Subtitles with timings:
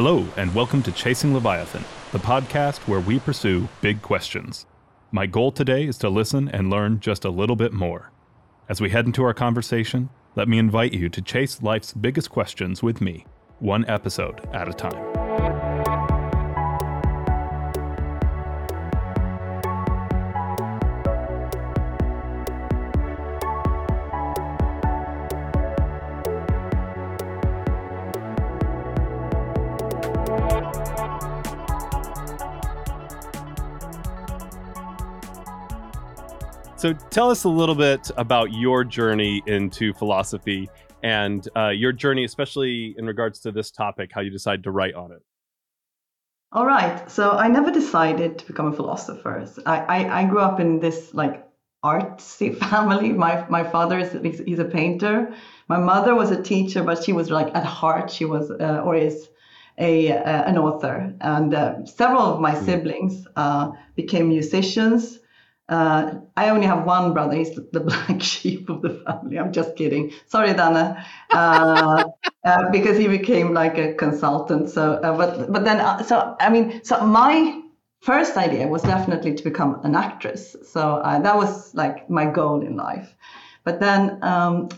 [0.00, 4.64] Hello, and welcome to Chasing Leviathan, the podcast where we pursue big questions.
[5.10, 8.12] My goal today is to listen and learn just a little bit more.
[8.68, 12.80] As we head into our conversation, let me invite you to chase life's biggest questions
[12.80, 13.26] with me,
[13.58, 15.17] one episode at a time.
[36.88, 40.70] So tell us a little bit about your journey into philosophy
[41.02, 44.94] and uh, your journey, especially in regards to this topic, how you decided to write
[44.94, 45.20] on it.
[46.50, 47.10] All right.
[47.10, 49.46] So I never decided to become a philosopher.
[49.66, 51.46] I, I, I grew up in this like
[51.84, 53.12] artsy family.
[53.12, 54.16] My my father is
[54.46, 55.34] he's a painter.
[55.68, 58.96] My mother was a teacher, but she was like at heart she was uh, or
[58.96, 59.28] is
[59.76, 61.12] a uh, an author.
[61.20, 62.64] And uh, several of my hmm.
[62.64, 65.18] siblings uh, became musicians.
[65.68, 67.36] Uh, I only have one brother.
[67.36, 69.38] He's the black sheep of the family.
[69.38, 70.12] I'm just kidding.
[70.26, 72.04] Sorry, Dana, uh,
[72.44, 74.70] uh, because he became like a consultant.
[74.70, 77.60] So, uh, but but then, uh, so I mean, so my
[78.00, 80.56] first idea was definitely to become an actress.
[80.62, 83.14] So uh, that was like my goal in life.
[83.64, 84.70] But then um,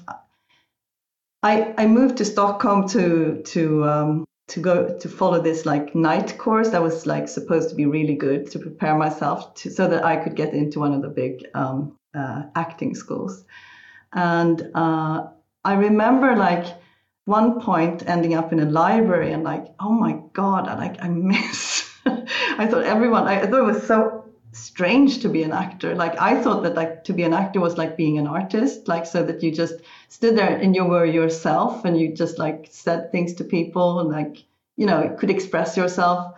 [1.43, 6.37] I I moved to Stockholm to to um, to go to follow this like night
[6.37, 10.05] course that was like supposed to be really good to prepare myself to, so that
[10.05, 13.45] I could get into one of the big um, uh, acting schools.
[14.13, 15.29] And uh,
[15.65, 16.67] I remember like
[17.27, 21.09] one point ending up in a library and like, oh my god, I like I
[21.33, 21.89] miss.
[22.07, 23.29] I thought everyone.
[23.29, 25.95] I, I thought it was so strange to be an actor.
[25.95, 29.07] Like I thought that like to be an actor was like being an artist, like
[29.07, 29.75] so that you just
[30.09, 34.11] stood there and you were yourself and you just like said things to people and
[34.11, 34.45] like
[34.77, 36.35] you know could express yourself.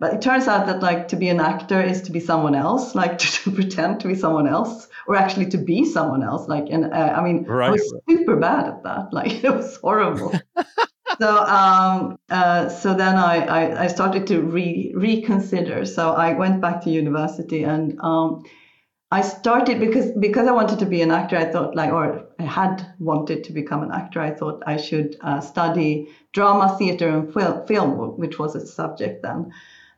[0.00, 2.94] But it turns out that like to be an actor is to be someone else,
[3.02, 6.48] like to, to pretend to be someone else, or actually to be someone else.
[6.48, 7.68] Like, and uh, I mean, right.
[7.68, 9.08] I was super bad at that.
[9.12, 10.32] Like, it was horrible.
[11.20, 15.84] so um, uh, so then I, I, I, started to re- reconsider.
[15.84, 18.44] So I went back to university and um,
[19.10, 21.36] I started because because I wanted to be an actor.
[21.36, 24.20] I thought like, or I had wanted to become an actor.
[24.20, 29.22] I thought I should uh, study drama, theater, and fil- film, which was a subject
[29.22, 29.52] then.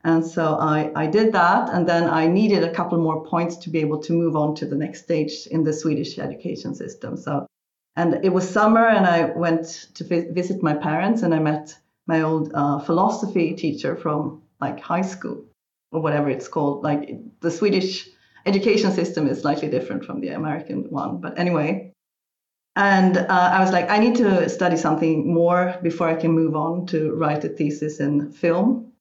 [0.04, 3.70] And so I, I did that, and then I needed a couple more points to
[3.70, 7.16] be able to move on to the next stage in the Swedish education system.
[7.16, 7.46] So
[7.96, 11.76] and it was summer, and I went to visit my parents, and I met
[12.06, 15.44] my old uh, philosophy teacher from like high school
[15.92, 16.84] or whatever it's called.
[16.84, 18.08] Like the Swedish
[18.44, 21.92] education system is slightly different from the American one, but anyway.
[22.76, 26.54] And uh, I was like, I need to study something more before I can move
[26.54, 28.92] on to write a thesis in film.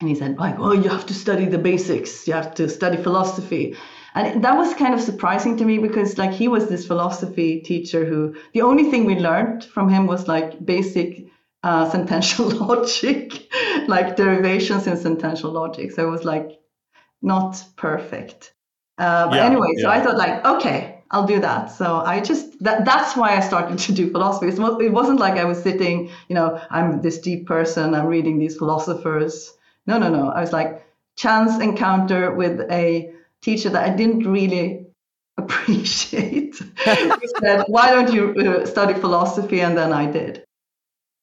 [0.00, 2.26] And he said, like, well, you have to study the basics.
[2.26, 3.76] You have to study philosophy
[4.14, 8.04] and that was kind of surprising to me because like he was this philosophy teacher
[8.04, 11.26] who the only thing we learned from him was like basic
[11.62, 13.48] uh, sentential logic
[13.88, 15.92] like derivations in sentential logic.
[15.92, 16.60] So it was like
[17.22, 18.52] not perfect.
[18.98, 19.84] Uh, but yeah, anyway yeah.
[19.84, 21.66] so i thought like okay i'll do that.
[21.70, 24.48] So i just that, that's why i started to do philosophy.
[24.48, 28.56] It wasn't like i was sitting you know i'm this deep person i'm reading these
[28.58, 29.54] philosophers.
[29.86, 30.28] No no no.
[30.28, 30.84] I was like
[31.16, 34.86] chance encounter with a teacher that I didn't really
[35.36, 36.56] appreciate.
[36.84, 40.44] he said, "Why don't you uh, study philosophy?" And then I did.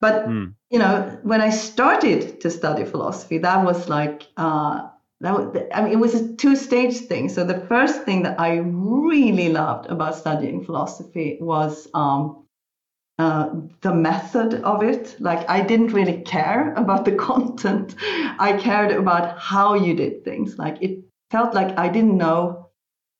[0.01, 0.53] But mm.
[0.69, 4.87] you know, when I started to study philosophy, that was like uh,
[5.21, 5.33] that.
[5.33, 7.29] Was, I mean, it was a two-stage thing.
[7.29, 12.45] So the first thing that I really loved about studying philosophy was um,
[13.19, 13.49] uh,
[13.81, 15.17] the method of it.
[15.19, 17.95] Like I didn't really care about the content.
[18.39, 20.57] I cared about how you did things.
[20.57, 22.69] Like it felt like I didn't know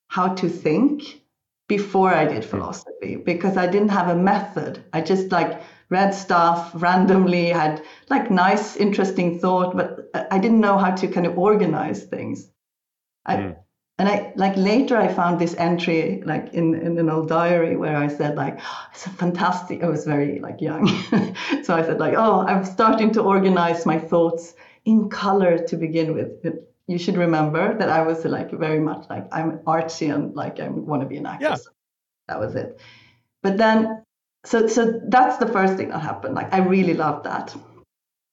[0.07, 1.21] how to think
[1.67, 4.83] before I did philosophy because I didn't have a method.
[4.91, 10.77] I just like read stuff randomly, had like nice, interesting thought, but I didn't know
[10.77, 12.49] how to kind of organize things.
[13.25, 13.55] I, mm.
[13.99, 17.97] And I like later I found this entry like in, in an old diary where
[17.97, 19.83] I said like oh, it's a fantastic.
[19.83, 20.87] I was very like young,
[21.63, 24.55] so I said like oh I'm starting to organize my thoughts
[24.85, 26.45] in color to begin with
[26.89, 30.69] you should remember that I was like very much like I'm artsy and like I
[30.69, 31.61] want to be an actress.
[31.65, 31.73] Yeah.
[32.27, 32.81] That was it.
[33.43, 34.03] But then,
[34.43, 36.33] so so that's the first thing that happened.
[36.33, 37.55] Like I really loved that.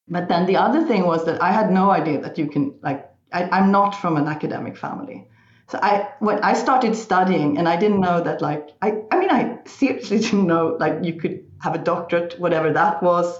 [0.08, 3.06] But then the other thing was that I had no idea that you can like
[3.30, 5.28] I, I'm not from an academic family.
[5.68, 9.30] So I when I started studying and I didn't know that like I I mean
[9.30, 13.38] I seriously didn't know like you could have a doctorate whatever that was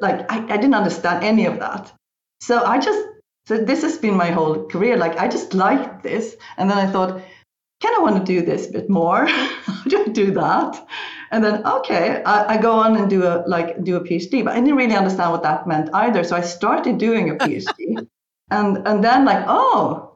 [0.00, 1.92] like I, I didn't understand any of that.
[2.40, 3.13] So I just
[3.46, 4.96] so this has been my whole career.
[4.96, 7.20] Like I just liked this, and then I thought,
[7.80, 9.26] can I want to do this a bit more.
[9.26, 10.86] How do I do that?
[11.30, 14.54] And then okay, I, I, go on and do a like do a PhD, but
[14.54, 16.24] I didn't really understand what that meant either.
[16.24, 18.06] So I started doing a PhD,
[18.50, 20.14] and and then like oh,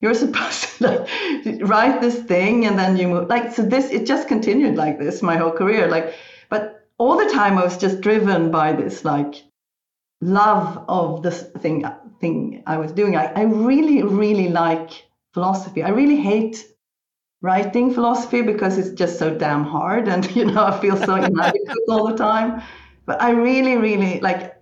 [0.00, 1.06] you're supposed to
[1.44, 4.98] like write this thing and then you move like so this it just continued like
[4.98, 6.14] this my whole career like
[6.48, 9.44] but all the time I was just driven by this like
[10.20, 11.84] love of this thing
[12.20, 13.16] thing I was doing.
[13.16, 14.90] I, I really, really like
[15.32, 15.82] philosophy.
[15.82, 16.66] I really hate
[17.42, 21.78] writing philosophy because it's just so damn hard and you know I feel so inadequate
[21.88, 22.62] all the time.
[23.06, 24.56] But I really, really like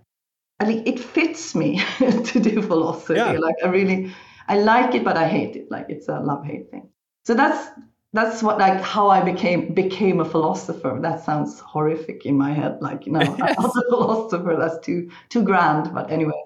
[0.59, 3.15] I think it fits me to do philosophy.
[3.15, 3.31] Yeah.
[3.33, 4.13] Like I really
[4.47, 5.69] I like it but I hate it.
[5.69, 6.89] Like it's a love hate thing.
[7.25, 7.69] So that's
[8.13, 10.97] that's what like how I became became a philosopher.
[11.01, 12.81] That sounds horrific in my head.
[12.81, 13.39] Like you know, yes.
[13.39, 14.55] I was a philosopher.
[14.59, 15.93] That's too too grand.
[15.93, 16.41] But anyway,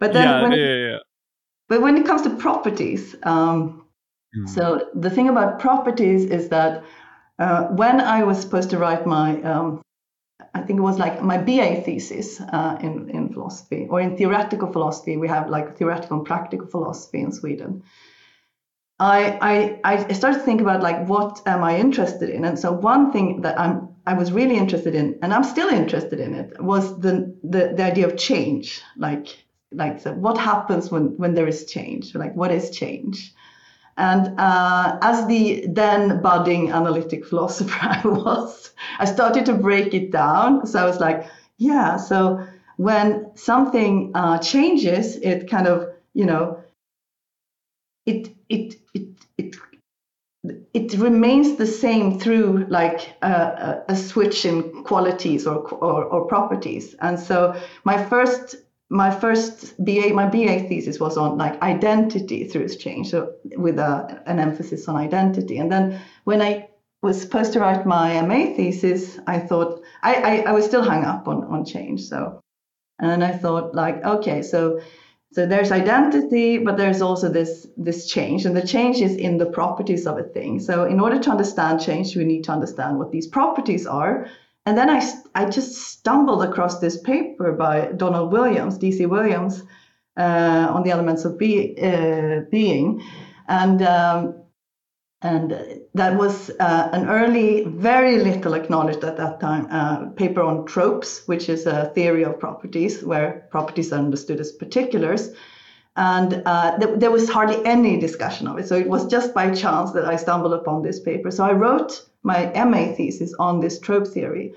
[0.00, 0.98] but then yeah, when, yeah, yeah.
[1.68, 3.86] But when it comes to properties, um,
[4.36, 4.48] mm.
[4.48, 6.82] so the thing about properties is that
[7.38, 9.82] uh, when I was supposed to write my um,
[10.54, 14.72] I think it was like my BA thesis uh, in in philosophy or in theoretical
[14.72, 15.16] philosophy.
[15.16, 17.84] We have like theoretical and practical philosophy in Sweden.
[19.02, 22.70] I, I, I started to think about like what am I interested in, and so
[22.70, 26.62] one thing that I'm I was really interested in, and I'm still interested in it,
[26.62, 31.48] was the the, the idea of change, like like so what happens when when there
[31.48, 33.34] is change, like what is change,
[33.96, 38.70] and uh, as the then budding analytic philosopher I was,
[39.00, 40.64] I started to break it down.
[40.64, 41.26] So I was like,
[41.58, 42.46] yeah, so
[42.76, 46.62] when something uh, changes, it kind of you know
[48.06, 48.81] it it it it
[50.74, 56.94] it remains the same through like a, a, switch in qualities or, or, or properties.
[57.00, 57.54] And so
[57.84, 58.56] my first
[58.88, 64.22] my first BA my BA thesis was on like identity through change, so with a,
[64.26, 65.58] an emphasis on identity.
[65.58, 66.68] And then when I
[67.02, 71.04] was supposed to write my MA thesis, I thought I, I, I was still hung
[71.04, 72.02] up on on change.
[72.02, 72.40] So
[72.98, 74.80] and I thought like okay, so
[75.32, 79.46] so there's identity, but there's also this this change, and the change is in the
[79.46, 80.60] properties of a thing.
[80.60, 84.28] So in order to understand change, we need to understand what these properties are.
[84.66, 85.00] And then I
[85.34, 89.06] I just stumbled across this paper by Donald Williams, D.C.
[89.06, 89.62] Williams,
[90.18, 93.02] uh, on the elements of be, uh, being,
[93.48, 94.34] and um,
[95.22, 100.66] and that was uh, an early, very little acknowledged at that time uh, paper on
[100.66, 105.30] tropes, which is a theory of properties where properties are understood as particulars.
[105.94, 108.66] And uh, th- there was hardly any discussion of it.
[108.66, 111.30] So it was just by chance that I stumbled upon this paper.
[111.30, 114.54] So I wrote my MA thesis on this trope theory.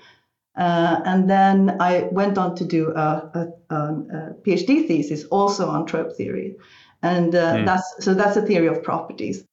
[0.57, 5.85] Uh, and then I went on to do a, a, a PhD thesis also on
[5.85, 6.56] trope theory.
[7.03, 7.65] And mm.
[7.65, 9.45] that's so that's a theory of properties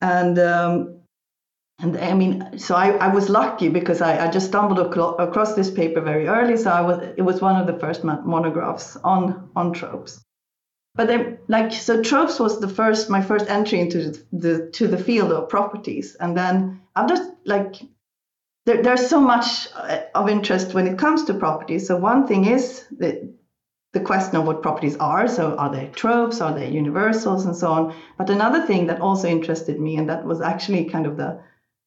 [0.00, 1.00] and um,
[1.80, 5.70] and I mean, so I, I was lucky because I, I just stumbled across this
[5.70, 6.56] paper very early.
[6.56, 10.20] So I was it was one of the first monographs on on tropes.
[10.96, 14.88] But then, like so, tropes was the first my first entry into the, the to
[14.88, 17.76] the field of properties, and then I've just like
[18.66, 21.86] there, there's so much uh, of interest when it comes to properties.
[21.86, 23.22] So one thing is that
[23.92, 25.28] the question of what properties are.
[25.28, 26.40] So, are they tropes?
[26.40, 27.94] Are they universals, and so on?
[28.16, 31.40] But another thing that also interested me, and that was actually kind of the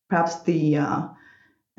[0.09, 1.07] perhaps the uh,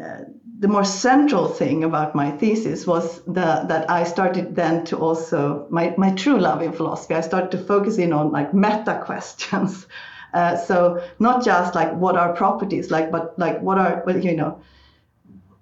[0.03, 0.21] uh,
[0.59, 5.67] the more central thing about my thesis was the, that I started then to also
[5.71, 7.15] my, my true love in philosophy.
[7.15, 9.87] I started to focus in on like meta questions.
[10.35, 14.35] Uh, so not just like what are properties like, but like what are well, you
[14.35, 14.63] know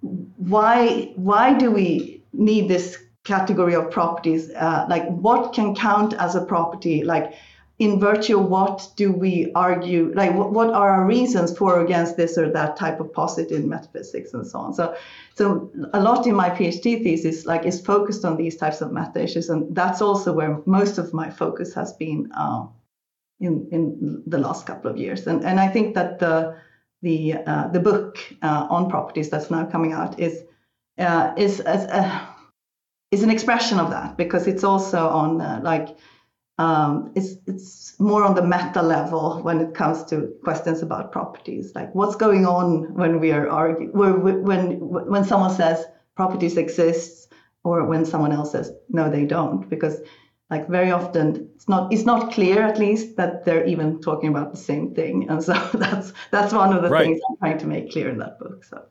[0.01, 6.35] why why do we need this category of properties uh, like what can count as
[6.35, 7.05] a property?
[7.05, 7.35] Like
[7.81, 11.85] in virtue of what do we argue like what, what are our reasons for or
[11.85, 14.75] against this or that type of posit in metaphysics and so on?
[14.75, 14.95] So
[15.35, 19.23] so a lot in my phd thesis like is focused on these types of meta
[19.23, 22.67] issues and that's also where most of my focus has been uh,
[23.41, 25.27] in in the last couple of years.
[25.27, 26.57] And and i think that the
[27.03, 30.45] the uh, the book uh, on properties that's now coming out is
[30.99, 32.30] uh, is as a
[33.11, 35.97] is an expression of that because it's also on uh, like
[36.59, 41.73] um, it's it's more on the meta level when it comes to questions about properties.
[41.75, 47.33] Like what's going on when we are arguing when when someone says properties exist
[47.65, 49.69] or when someone else says no they don't?
[49.69, 50.01] Because
[50.51, 54.51] like very often it's not it's not clear at least that they're even talking about
[54.53, 55.29] the same thing.
[55.31, 57.05] And so that's that's one of the right.
[57.05, 58.85] things i'm trying to make clear in that book so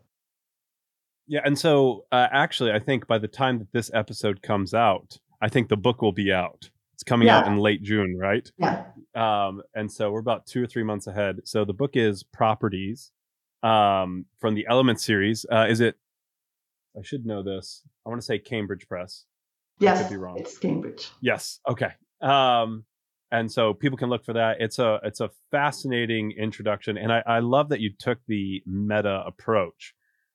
[1.29, 5.19] Yeah, and so uh, actually, I think by the time that this episode comes out,
[5.39, 6.71] I think the book will be out.
[6.95, 7.37] It's coming yeah.
[7.37, 8.51] out in late June, right?
[8.57, 8.85] Yeah.
[9.13, 11.41] Um, and so we're about two or three months ahead.
[11.45, 13.11] So the book is Properties
[13.61, 15.45] um, from the Element series.
[15.51, 15.95] Uh, is it?
[16.97, 17.83] I should know this.
[18.05, 19.25] I want to say Cambridge Press.
[19.79, 20.39] Yes, I could be wrong.
[20.39, 21.09] It's Cambridge.
[21.21, 21.59] Yes.
[21.69, 21.91] Okay.
[22.21, 22.85] Um,
[23.31, 24.57] and so people can look for that.
[24.59, 29.23] It's a it's a fascinating introduction, and I, I love that you took the meta
[29.27, 29.93] approach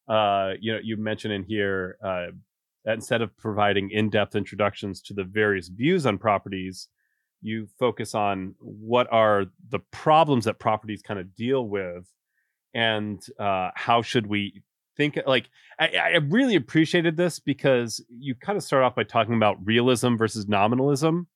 [0.09, 2.27] uh, you know, you mentioned in here uh,
[2.85, 6.89] that instead of providing in-depth introductions to the various views on properties,
[7.41, 12.07] you focus on what are the problems that properties kind of deal with,
[12.75, 14.63] and uh, how should we
[14.97, 15.19] think.
[15.27, 19.65] Like, I, I really appreciated this because you kind of start off by talking about
[19.65, 21.27] realism versus nominalism,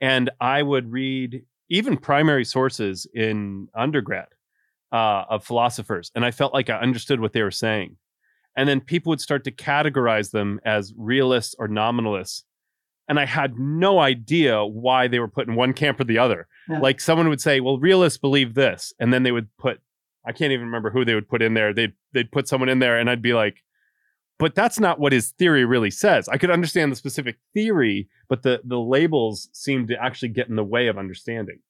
[0.00, 4.26] and I would read even primary sources in undergrad
[4.92, 7.96] uh, of philosophers, and I felt like I understood what they were saying.
[8.56, 12.44] And then people would start to categorize them as realists or nominalists,
[13.08, 16.46] and I had no idea why they were put in one camp or the other.
[16.68, 16.80] Yeah.
[16.80, 19.80] Like someone would say, "Well, realists believe this," and then they would put
[20.24, 21.72] I can't even remember who they would put in there.
[21.72, 23.62] They'd they'd put someone in there, and I'd be like,
[24.38, 28.42] "But that's not what his theory really says." I could understand the specific theory, but
[28.42, 31.60] the the labels seemed to actually get in the way of understanding.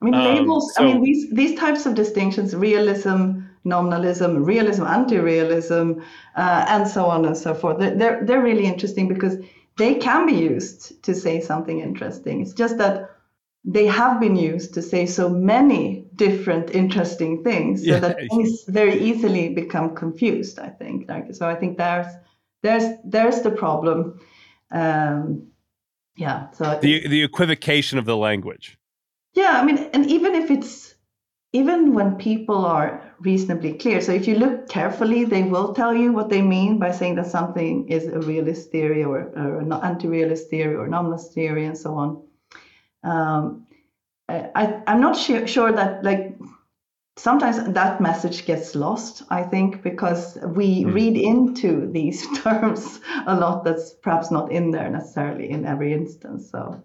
[0.00, 0.74] I mean, um, labels.
[0.74, 5.92] So, I mean, these these types of distinctions: realism, nominalism, realism, anti-realism,
[6.36, 7.78] uh, and so on and so forth.
[7.78, 9.36] They're they're really interesting because
[9.78, 12.42] they can be used to say something interesting.
[12.42, 13.10] It's just that
[13.64, 17.98] they have been used to say so many different interesting things, so yeah.
[17.98, 20.58] that things very easily become confused.
[20.58, 21.08] I think.
[21.08, 22.06] Like, so I think there's
[22.62, 24.20] there's there's the problem.
[24.70, 25.48] Um,
[26.16, 26.50] yeah.
[26.50, 28.78] So the the equivocation of the language.
[29.36, 30.94] Yeah, I mean, and even if it's
[31.52, 36.12] even when people are reasonably clear, so if you look carefully, they will tell you
[36.12, 40.50] what they mean by saying that something is a realist theory or, or an anti-realist
[40.50, 42.22] theory or nominalist theory and so on.
[43.04, 43.66] Um,
[44.28, 46.36] I, I'm not sure, sure that like
[47.16, 50.92] sometimes that message gets lost i think because we mm.
[50.92, 56.50] read into these terms a lot that's perhaps not in there necessarily in every instance
[56.50, 56.82] so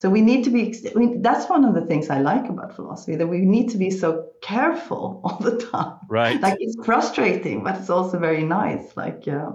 [0.00, 2.74] so we need to be, I mean, that's one of the things I like about
[2.74, 5.98] philosophy, that we need to be so careful all the time.
[6.08, 6.40] Right.
[6.40, 8.96] Like it's frustrating, but it's also very nice.
[8.96, 9.50] Like, yeah.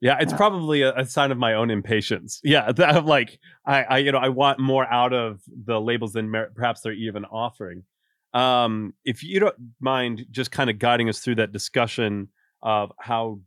[0.00, 0.38] Yeah, it's yeah.
[0.38, 2.40] probably a, a, sign of my own impatience.
[2.44, 6.12] Yeah, that of like I, I, you know, I want more out of the labels
[6.12, 7.82] than mer- perhaps they're even offering.
[8.32, 12.28] Um, if you don't mind, just kind of guiding us through that discussion
[12.62, 13.40] of how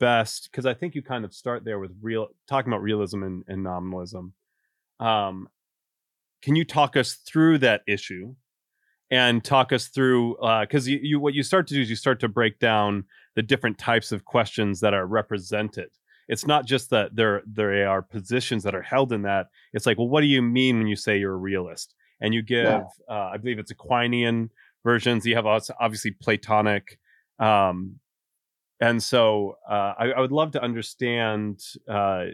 [0.00, 3.44] best, because I think you kind of start there with real talking about realism and,
[3.46, 4.34] and nominalism.
[5.00, 5.48] Um,
[6.42, 8.34] can you talk us through that issue
[9.10, 11.96] and talk us through because uh, you, you what you start to do is you
[11.96, 13.04] start to break down
[13.36, 15.90] the different types of questions that are represented.
[16.28, 19.48] It's not just that there there are positions that are held in that.
[19.72, 21.94] It's like well what do you mean when you say you're a realist?
[22.20, 22.84] And you give yeah.
[23.08, 24.50] uh, i believe it's a Quinean
[24.84, 25.26] versions.
[25.26, 26.98] You have obviously platonic
[27.38, 27.98] um,
[28.80, 32.26] and so uh, I, I, would love to understand uh,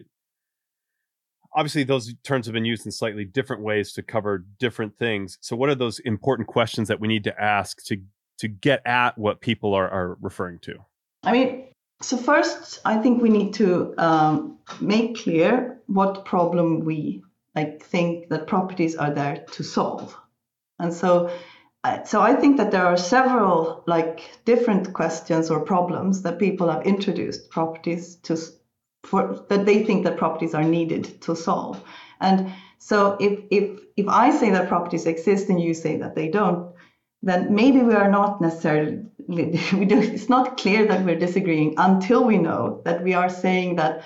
[1.55, 5.39] obviously those terms have been used in slightly different ways to cover different things.
[5.41, 7.99] So what are those important questions that we need to ask to
[8.39, 10.77] to get at what people are, are referring to?
[11.25, 11.69] I mean
[12.01, 17.23] so first i think we need to um, make clear what problem we
[17.57, 20.17] like think that properties are there to solve.
[20.79, 21.31] And so
[21.83, 26.71] uh, so i think that there are several like different questions or problems that people
[26.71, 28.37] have introduced properties to
[29.05, 31.83] for that they think that properties are needed to solve.
[32.21, 36.29] And so if if if I say that properties exist and you say that they
[36.29, 36.73] don't,
[37.23, 42.25] then maybe we are not necessarily we do, it's not clear that we're disagreeing until
[42.25, 44.03] we know that we are saying that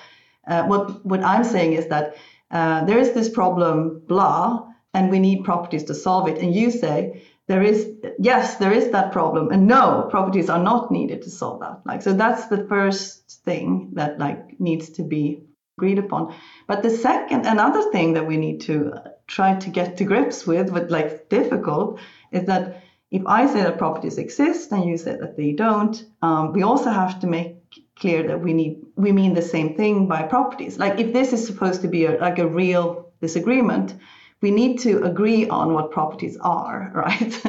[0.49, 2.17] uh, what what I'm saying is that
[2.51, 6.71] uh, there is this problem blah and we need properties to solve it and you
[6.71, 7.79] say there is
[8.19, 9.51] yes there is that problem.
[9.53, 11.81] And no properties are not needed to solve that.
[11.85, 15.43] Like so that's the first thing that like needs to be
[15.77, 16.35] agreed upon.
[16.67, 18.95] But the second another thing that we need to
[19.27, 22.01] try to get to grips with but like difficult
[22.33, 26.53] is that if i say that properties exist and you say that they don't um,
[26.53, 27.63] we also have to make
[27.97, 30.79] clear that we need we mean the same thing by properties.
[30.79, 33.95] Like if this is supposed to be a, like a real disagreement
[34.43, 37.43] we need to agree on what properties are, right?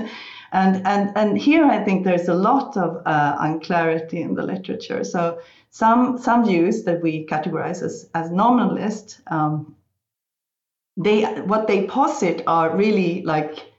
[0.53, 5.03] and and and here I think there's a lot of uh, unclarity in the literature.
[5.03, 5.39] So
[5.71, 9.75] some some views that we categorize as as nominalist, um,
[10.95, 13.73] they what they posit are really like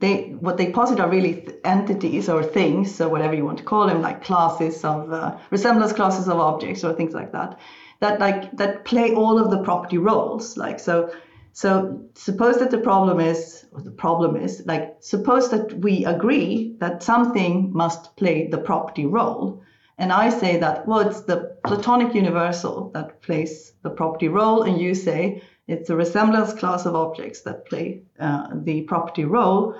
[0.00, 3.64] they what they posit are really th- entities or things, or whatever you want to
[3.64, 7.58] call them, like classes of uh, resemblance classes of objects or things like that,
[8.00, 10.58] that like that play all of the property roles.
[10.58, 11.10] Like so,
[11.54, 16.74] so suppose that the problem is, or the problem is, like suppose that we agree
[16.80, 19.62] that something must play the property role,
[19.96, 24.80] and I say that well, it's the Platonic universal that plays the property role, and
[24.80, 29.76] you say it's a resemblance class of objects that play uh, the property role,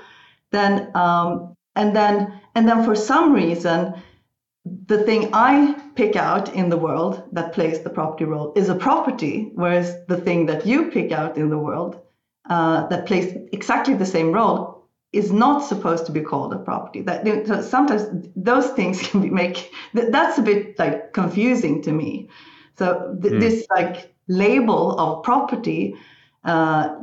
[0.53, 3.95] then um, and then and then for some reason
[4.87, 8.75] the thing I pick out in the world that plays the property role is a
[8.75, 12.01] property, whereas the thing that you pick out in the world
[12.49, 17.03] uh, that plays exactly the same role is not supposed to be called a property.
[17.03, 22.29] That sometimes those things can be make that's a bit like confusing to me.
[22.77, 23.41] So th- mm.
[23.41, 25.95] this like label of property,
[26.45, 26.97] uh,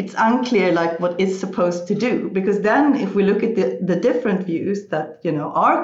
[0.00, 3.66] it's unclear like what it's supposed to do because then if we look at the,
[3.82, 5.80] the different views that you know are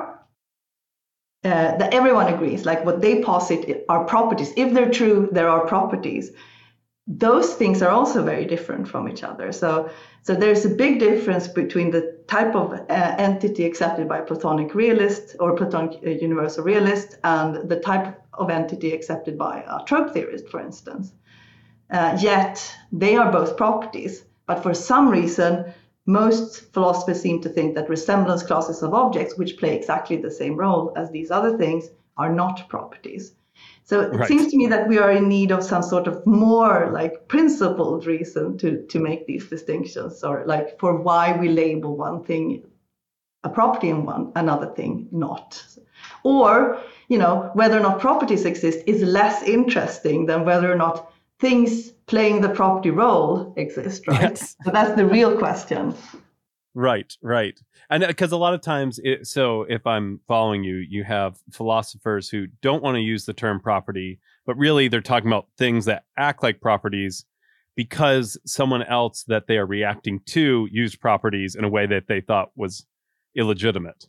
[1.45, 4.53] uh, that everyone agrees like what they posit are properties.
[4.57, 6.31] If they're true there are properties.
[7.07, 9.53] Those things are also very different from each other.
[9.53, 9.91] So
[10.23, 15.37] so there's a big difference between the type of uh, entity accepted by platonic realist
[15.39, 20.49] or platonic uh, universal realist and the type of entity accepted by a trope theorist,
[20.49, 21.13] for instance.
[21.91, 25.73] Uh, yet they are both properties, but for some reason,
[26.07, 30.57] most philosophers seem to think that resemblance classes of objects, which play exactly the same
[30.57, 33.35] role as these other things, are not properties.
[33.85, 34.29] So it right.
[34.29, 38.07] seems to me that we are in need of some sort of more like principled
[38.07, 42.65] reason to, to make these distinctions, or like for why we label one thing
[43.45, 45.63] a property and one another thing not.
[46.25, 51.13] Or you know, whether or not properties exist is less interesting than whether or not
[51.39, 54.21] things playing the property role exist, right?
[54.21, 54.57] Yes.
[54.65, 55.95] So that's the real question.
[56.75, 57.59] Right, right.
[57.89, 61.39] And because uh, a lot of times, it, so if I'm following you, you have
[61.51, 65.87] philosophers who don't want to use the term property, but really they're talking about things
[65.87, 67.25] that act like properties
[67.77, 72.21] because someone else that they are reacting to used properties in a way that they
[72.21, 72.87] thought was
[73.35, 74.07] illegitimate.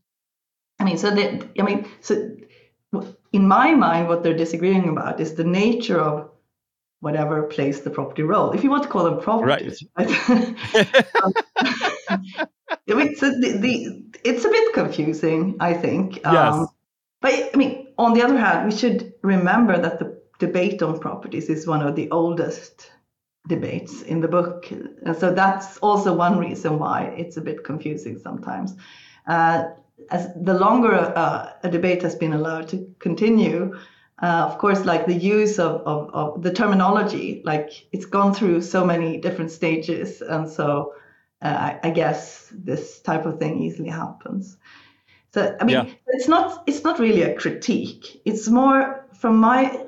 [0.80, 2.36] I mean, so that I mean, so
[3.34, 6.30] in my mind, what they're disagreeing about is the nature of
[6.99, 8.51] whatever plays the property role.
[8.51, 10.29] If you want to call them properties, right?
[10.29, 11.36] um,
[12.88, 16.25] it's, a, the, the, it's a bit confusing, I think.
[16.25, 16.67] Um, yes.
[17.21, 21.49] But I mean, on the other hand, we should remember that the debate on properties
[21.49, 22.91] is one of the oldest
[23.47, 24.69] debates in the book.
[24.71, 28.75] And so that's also one reason why it's a bit confusing sometimes.
[29.25, 29.69] Uh,
[30.12, 33.77] as the longer uh, a debate has been allowed to continue,
[34.21, 38.62] uh, of course, like the use of, of, of, the terminology, like it's gone through
[38.62, 40.21] so many different stages.
[40.21, 40.95] And so
[41.43, 44.58] uh, I, I, guess this type of thing easily happens.
[45.36, 45.93] So, I mean, yeah.
[46.08, 48.19] it's not, it's not really a critique.
[48.25, 49.86] It's more, from my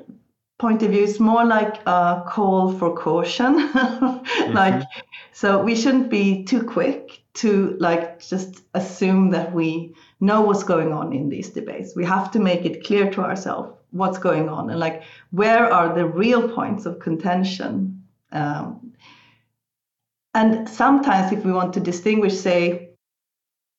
[0.58, 3.68] point of view, it's more like a call for caution.
[3.68, 4.52] mm-hmm.
[4.52, 4.84] Like,
[5.32, 10.92] so we shouldn't be too quick to like just assume that we know what's going
[10.92, 11.96] on in these debates.
[11.96, 15.94] We have to make it clear to ourselves what's going on and like where are
[15.94, 18.02] the real points of contention.
[18.32, 18.92] Um,
[20.34, 22.90] and sometimes, if we want to distinguish, say,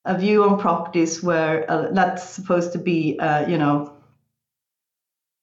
[0.03, 3.95] a view on properties where uh, that's supposed to be, uh, you know,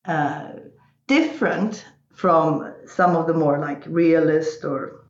[0.04, 0.52] uh,
[1.07, 5.08] different from some of the more like realist or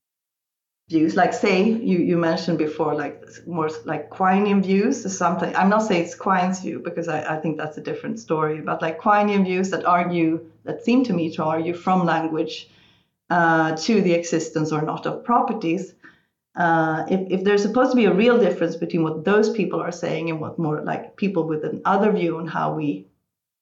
[0.89, 1.17] views.
[1.17, 5.83] Like say you, you mentioned before like more like Quinean views or something i'm not
[5.83, 9.45] saying it's Quine's view because I, I think that's a different story but like Quinean
[9.45, 12.71] views that argue that seem to me to argue from language
[13.31, 15.95] uh, to the existence or not of properties
[16.57, 19.93] uh, if, if there's supposed to be a real difference between what those people are
[19.93, 23.07] saying and what more like people with another view on how we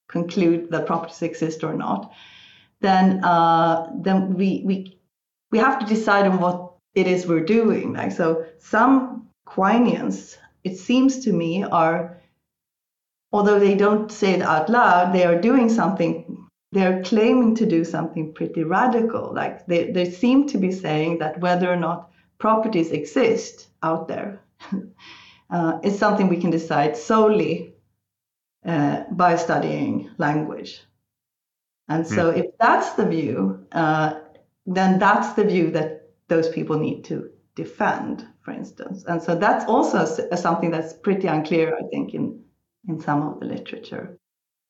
[0.09, 2.13] conclude that properties exist or not
[2.81, 4.97] then uh, then we we
[5.51, 6.66] we have to decide on what
[6.97, 7.93] it is we're doing.
[7.93, 12.21] Like so, some Quineans, it seems to me, are
[13.33, 16.49] although they don't say it out loud, they are doing something.
[16.73, 19.33] They're claiming to do something pretty radical.
[19.33, 24.41] Like they, they seem to be saying that whether or not properties exist out there
[25.51, 27.75] uh, is something we can decide solely
[28.67, 30.83] uh, by studying language.
[31.89, 32.39] And so, mm.
[32.39, 34.15] if that's the view, uh,
[34.67, 39.05] then that's the view that those people need to defend, for instance.
[39.07, 40.05] And so that's also
[40.37, 42.43] something that's pretty unclear, I think, in,
[42.89, 44.19] in some of the literature.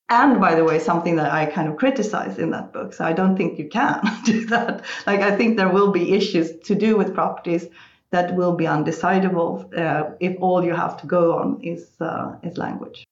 [0.08, 2.92] And by the way, something that I kind of criticize in that book.
[2.92, 4.84] So I don't think you can do that.
[5.06, 7.66] Like, I think there will be issues to do with properties
[8.10, 12.56] that will be undecidable uh, if all you have to go on is uh, is
[12.56, 13.04] language.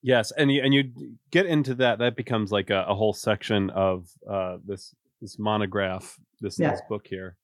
[0.00, 0.92] Yes, and you and you
[1.30, 1.98] get into that.
[1.98, 6.72] That becomes like a, a whole section of uh, this this monograph, this Yeah.
[6.72, 7.36] this book here,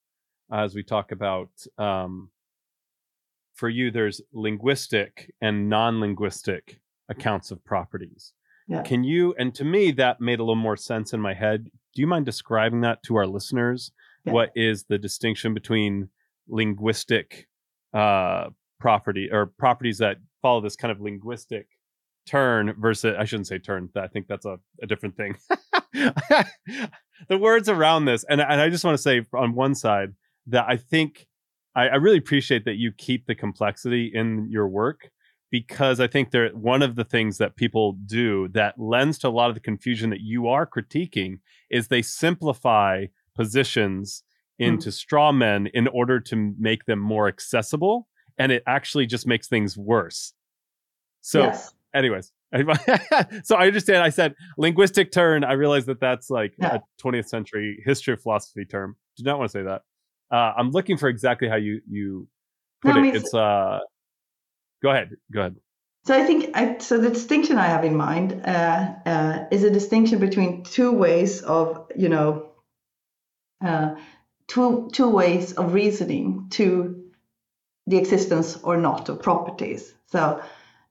[0.52, 1.48] as we talk about.
[1.78, 2.30] Um,
[3.54, 8.34] for you, there's linguistic and non-linguistic accounts of properties.
[8.68, 8.82] Yeah.
[8.82, 9.34] Can you?
[9.38, 11.64] And to me, that made a little more sense in my head.
[11.94, 13.92] Do you mind describing that to our listeners?
[14.24, 14.32] Yeah.
[14.34, 16.10] What is the distinction between
[16.48, 17.48] linguistic
[17.94, 21.66] uh, property or properties that follow this kind of linguistic
[22.26, 23.88] turn versus I shouldn't say turn.
[23.96, 25.36] I think that's a, a different thing.
[27.28, 30.14] the words around this, and and I just want to say on one side
[30.46, 31.26] that I think
[31.74, 35.10] I, I really appreciate that you keep the complexity in your work
[35.50, 39.30] because I think there one of the things that people do that lends to a
[39.30, 41.38] lot of the confusion that you are critiquing
[41.70, 44.24] is they simplify positions
[44.58, 44.64] hmm.
[44.64, 49.48] into straw men in order to make them more accessible and it actually just makes
[49.48, 50.32] things worse.
[51.20, 51.72] So yes.
[51.94, 52.32] anyways
[53.44, 56.76] so i understand i said linguistic turn i realize that that's like Yeah.
[56.76, 59.82] a 20th century history of philosophy term do not want to say that
[60.30, 62.26] uh, i'm looking for exactly how you you
[62.80, 63.78] put No, it it's uh
[64.82, 65.56] go ahead go ahead
[66.06, 66.98] So I think I, so.
[66.98, 71.90] The distinction I have in mind uh, uh, is a distinction between two ways of,
[71.96, 72.50] you know,
[73.64, 73.96] uh,
[74.46, 77.04] two two ways of reasoning to
[77.86, 79.92] the existence or not of properties.
[80.06, 80.42] So,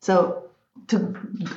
[0.02, 0.47] so
[0.88, 0.98] to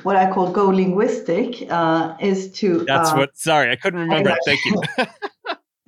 [0.03, 4.35] what I call go linguistic uh, is to that's uh, what sorry i couldn't remember
[4.45, 4.81] thank you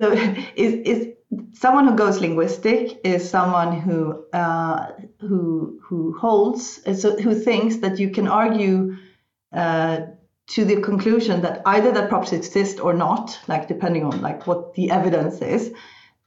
[0.00, 0.12] so
[0.56, 1.08] is, is
[1.52, 7.98] someone who goes linguistic is someone who uh, who who holds so who thinks that
[7.98, 8.96] you can argue
[9.52, 10.00] uh,
[10.46, 14.74] to the conclusion that either that properties exist or not, like depending on like what
[14.74, 15.72] the evidence is,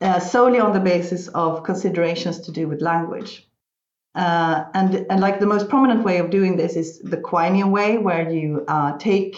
[0.01, 3.46] uh, solely on the basis of considerations to do with language.
[4.17, 7.99] Uh, and and like the most prominent way of doing this is the Quinean way,
[7.99, 9.37] where you uh, take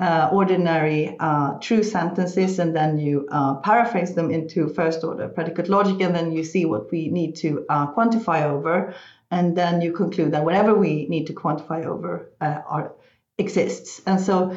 [0.00, 5.68] uh, ordinary uh, true sentences and then you uh, paraphrase them into first order predicate
[5.68, 8.94] logic, and then you see what we need to uh, quantify over,
[9.30, 12.94] and then you conclude that whatever we need to quantify over are,
[13.36, 14.00] exists.
[14.06, 14.56] And so,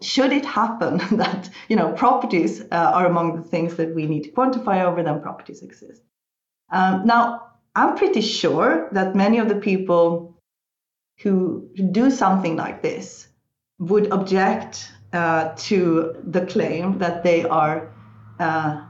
[0.00, 4.30] should it happen that you know properties are among the things that we need to
[4.30, 6.02] quantify over, then properties exist.
[6.70, 10.36] Um, now, I'm pretty sure that many of the people
[11.22, 13.28] who do something like this
[13.78, 17.92] would object uh, to the claim that they are
[18.38, 18.84] uh,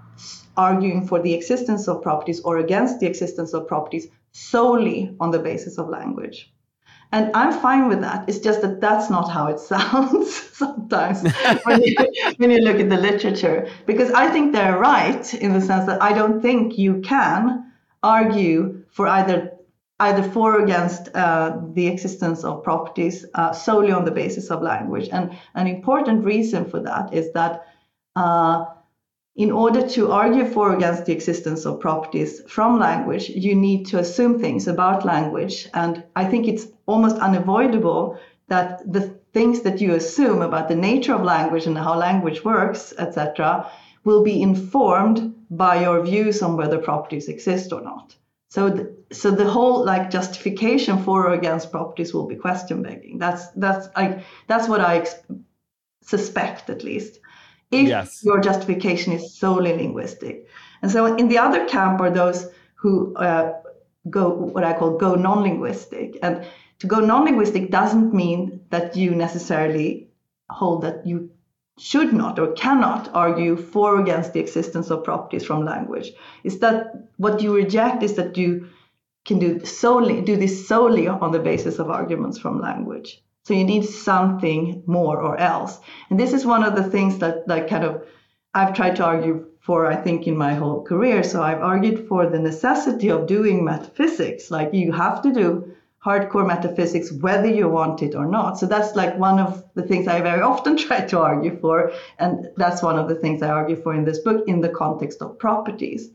[0.57, 5.39] arguing for the existence of properties or against the existence of properties solely on the
[5.39, 6.53] basis of language.
[7.13, 8.29] And I'm fine with that.
[8.29, 11.23] It's just that that's not how it sounds sometimes
[11.65, 11.95] when, you,
[12.39, 13.69] when you look at the literature.
[13.87, 17.72] Because I think they're right in the sense that I don't think you can
[18.03, 19.53] argue for either
[20.01, 24.61] either for or against uh, the existence of properties uh, solely on the basis of
[24.61, 25.09] language.
[25.13, 27.67] And an important reason for that is that
[28.17, 28.65] uh,
[29.37, 33.87] in order to argue for or against the existence of properties from language, you need
[33.87, 35.69] to assume things about language.
[35.73, 41.15] And I think it's almost unavoidable that the things that you assume about the nature
[41.15, 43.71] of language and how language works, etc.,
[44.05, 48.17] will be informed by your views on whether properties exist or not.
[48.49, 53.19] So, the, so the whole like justification for or against properties will be question begging.
[53.19, 55.15] That's that's like that's what I ex-
[56.03, 57.19] suspect at least.
[57.71, 58.23] If Yes.
[58.23, 60.47] your justification is solely linguistic,
[60.83, 63.55] and so in the other camp are those who uh,
[64.11, 66.45] go what I call go non-linguistic, and
[66.81, 70.11] to go non-linguistic doesn't mean that you necessarily
[70.51, 71.31] hold that you
[71.79, 76.13] should not or cannot argue for or against the existence of properties from language.
[76.45, 78.69] Is that what you reject is that you
[79.25, 83.23] can do solely do this solely on the basis of arguments from language.
[83.45, 85.81] So you need something more or else.
[86.11, 88.07] And this is one of the things that like kind of
[88.55, 91.23] I've tried to argue for I think in my whole career.
[91.23, 94.51] So I've argued for the necessity of doing metaphysics.
[94.51, 95.75] Like you have to do
[96.05, 98.59] hardcore metaphysics whether you want it or not.
[98.59, 101.93] So that's like one of the things I very often try to argue for.
[102.19, 105.23] And that's one of the things I argue for in this book in the context
[105.23, 106.11] of properties.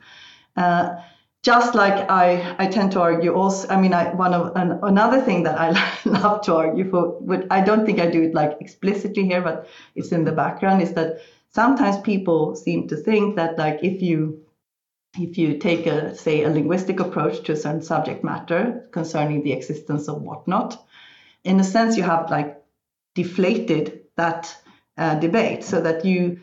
[0.56, 0.96] Uh,
[1.44, 5.22] just like I, I tend to argue also, I mean, I, one of an, another
[5.22, 5.70] thing that I
[6.06, 9.70] love to argue for, but I don't think I do it like explicitly here, but
[9.96, 14.44] it's in the background, is that sometimes people seem to think that like if you
[15.20, 19.54] if you take a say a linguistic approach to a certain subject matter concerning the
[19.54, 20.84] existence of whatnot,
[21.44, 22.62] in a sense you have like
[23.16, 24.56] deflated that
[24.98, 26.40] uh, debate so that you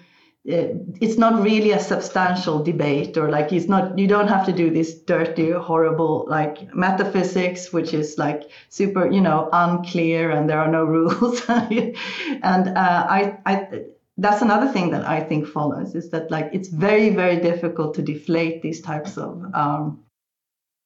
[0.47, 4.69] it's not really a substantial debate or like it's not you don't have to do
[4.71, 10.71] this dirty horrible like metaphysics which is like super you know unclear and there are
[10.71, 11.43] no rules.
[11.49, 13.85] And uh, I, I
[14.19, 18.03] that's another thing that i think follows is that like it's very very difficult to
[18.03, 20.05] deflate these types of um,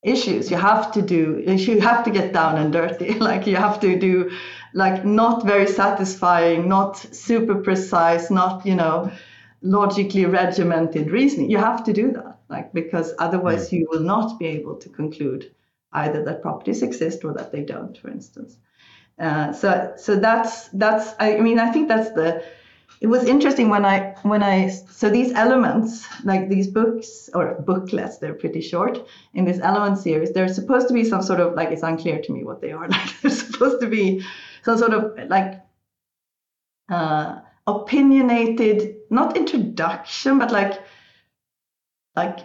[0.02, 3.80] issues you have to do you have to get down and dirty like you have
[3.80, 4.30] to do
[4.74, 9.10] like not very satisfying not super precise not you know
[9.62, 11.50] logically regimented reasoning.
[11.50, 15.52] You have to do that, like because otherwise you will not be able to conclude
[15.92, 18.56] either that properties exist or that they don't, for instance.
[19.18, 22.44] Uh, so so that's that's I mean I think that's the
[23.00, 28.18] it was interesting when I when I so these elements like these books or booklets
[28.18, 31.70] they're pretty short in this element series they're supposed to be some sort of like
[31.70, 34.24] it's unclear to me what they are like they're supposed to be
[34.62, 35.60] some sort of like
[36.88, 40.82] uh, opinionated not introduction but like
[42.16, 42.38] like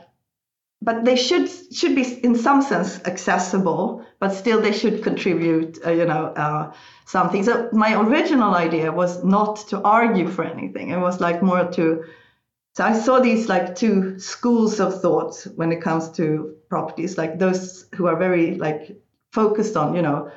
[0.84, 5.92] but they should should be in some sense accessible but still they should contribute uh,
[5.92, 6.74] you know uh,
[7.06, 7.44] something.
[7.44, 10.90] So my original idea was not to argue for anything.
[10.90, 12.04] It was like more to
[12.76, 17.40] so i saw these like two schools of thought when it comes to properties like
[17.40, 18.98] those who are very like
[19.32, 20.32] focused on you know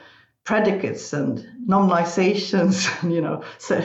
[0.45, 3.83] predicates and nominalizations and you know so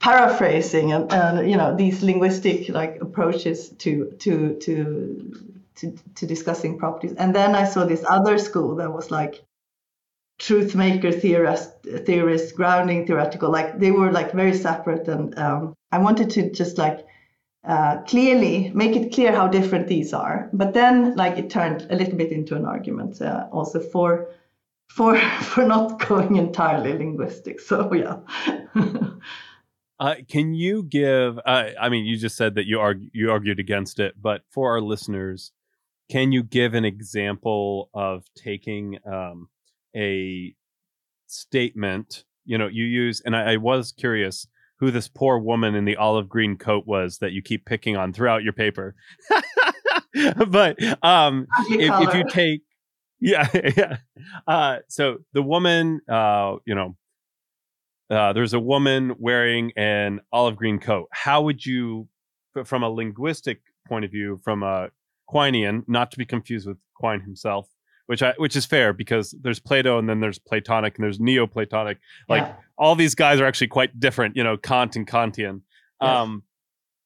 [0.00, 7.14] paraphrasing and, and you know these linguistic like approaches to to to to, discussing properties.
[7.14, 9.44] And then i saw this other school that was like
[10.38, 11.70] truth maker theorist
[12.04, 16.76] theorist grounding theoretical like they were like very separate and um, i wanted to just
[16.76, 17.06] like
[17.66, 20.48] uh, clearly make it clear how different these are.
[20.52, 24.28] But then like it turned a little bit into an argument uh, also for
[24.88, 27.60] for for not going entirely linguistic.
[27.60, 28.18] So yeah.
[29.98, 31.38] Uh, can you give?
[31.46, 34.72] Uh, I mean, you just said that you argue, you argued against it, but for
[34.72, 35.52] our listeners,
[36.08, 39.48] can you give an example of taking um,
[39.94, 40.54] a
[41.26, 42.24] statement?
[42.44, 44.46] You know, you use, and I, I, was curious
[44.78, 48.12] who this poor woman in the olive green coat was that you keep picking on
[48.12, 48.94] throughout your paper.
[50.48, 52.60] but um, if, if, you take,
[53.20, 53.96] yeah, yeah.
[54.46, 56.96] Uh, so the woman, uh, you know,
[58.10, 61.08] uh, there's a woman wearing an olive green coat.
[61.10, 62.08] How would you,
[62.64, 64.90] from a linguistic point of view, from a
[65.26, 67.68] Quinean, not to be confused with Quine himself,
[68.06, 71.98] which I which is fair because there's Plato and then there's Platonic and there's Neoplatonic.
[72.28, 72.54] Like yeah.
[72.78, 75.62] all these guys are actually quite different, you know, Kant and Kantian.
[76.00, 76.22] Yeah.
[76.22, 76.42] Um,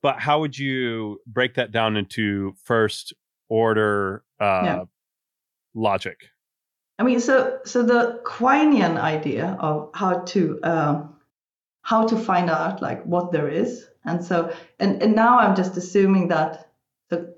[0.02, 3.12] but how would you break that down into first
[3.48, 4.84] order uh, yeah.
[5.74, 6.16] logic?
[6.98, 11.16] I mean, so so the Quinean idea of how to um,
[11.82, 15.76] how to find out like what there is, and so and and now I'm just
[15.76, 16.70] assuming that
[17.08, 17.34] the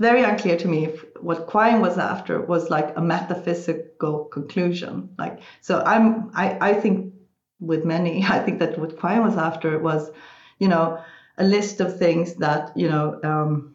[0.00, 5.10] very unclear to me if what Quine was after was like a metaphysical conclusion.
[5.18, 7.14] Like so, I'm I I think
[7.60, 10.10] with many I think that what Quine was after was,
[10.58, 10.98] you know,
[11.38, 13.20] a list of things that you know.
[13.22, 13.74] Um,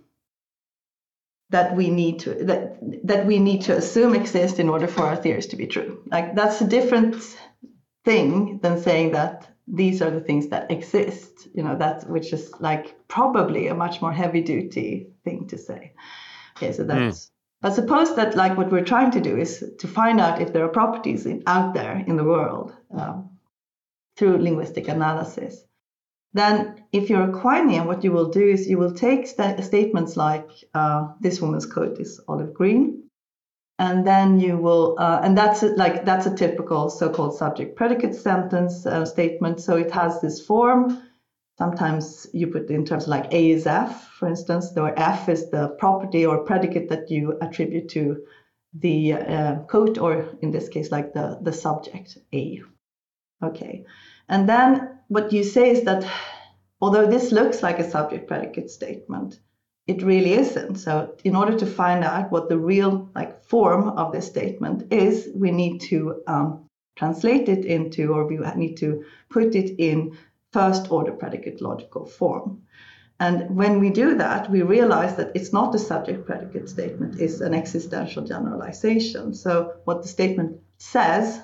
[1.52, 5.16] that we need to that that we need to assume exist in order for our
[5.16, 6.02] theories to be true.
[6.08, 7.16] Like that's a different
[8.04, 11.48] thing than saying that these are the things that exist.
[11.54, 15.94] You know, that which is like probably a much more heavy duty thing to say.
[16.58, 17.26] Okay, so that's.
[17.26, 17.30] Mm.
[17.62, 20.64] But suppose that like what we're trying to do is to find out if there
[20.66, 23.30] are properties in, out there in the world um,
[24.18, 25.66] through linguistic analysis
[26.36, 30.18] then if you're a Quinean, what you will do is you will take st- statements
[30.18, 33.05] like uh, this woman's coat is olive green,
[33.78, 38.86] and then you will, uh, and that's a, like that's a typical so-called subject-predicate sentence
[38.86, 39.60] uh, statement.
[39.60, 41.02] So it has this form.
[41.58, 45.76] Sometimes you put in terms like A is F, for instance, where F is the
[45.80, 48.26] property or predicate that you attribute to
[48.74, 52.62] the uh, coat, or in this case, like the the subject A.
[53.42, 53.86] Okay,
[54.28, 56.06] and then what you say is that
[56.82, 59.40] although this looks like a subject predicate statement,
[59.88, 60.76] it really isn't.
[60.76, 65.30] So in order to find out what the real like form of this statement is,
[65.36, 70.18] we need to um, translate it into, or we need to put it in
[70.52, 72.62] first order predicate logical form.
[73.20, 77.40] And when we do that, we realize that it's not a subject predicate statement, it's
[77.40, 79.34] an existential generalization.
[79.34, 81.42] So what the statement says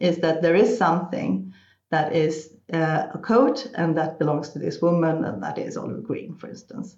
[0.00, 1.52] is that there is something
[1.90, 6.04] that is uh, a coat and that belongs to this woman and that is olive
[6.04, 6.96] green, for instance.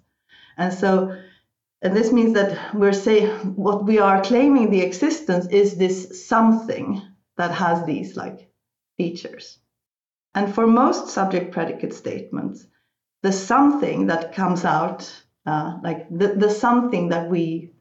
[0.57, 1.17] And so,
[1.81, 7.01] and this means that we're saying what we are claiming the existence is this something
[7.37, 8.49] that has these like
[8.97, 9.59] features.
[10.33, 12.65] And for most subject predicate statements,
[13.23, 15.11] the something that comes out,
[15.45, 17.73] uh, like the, the something that we,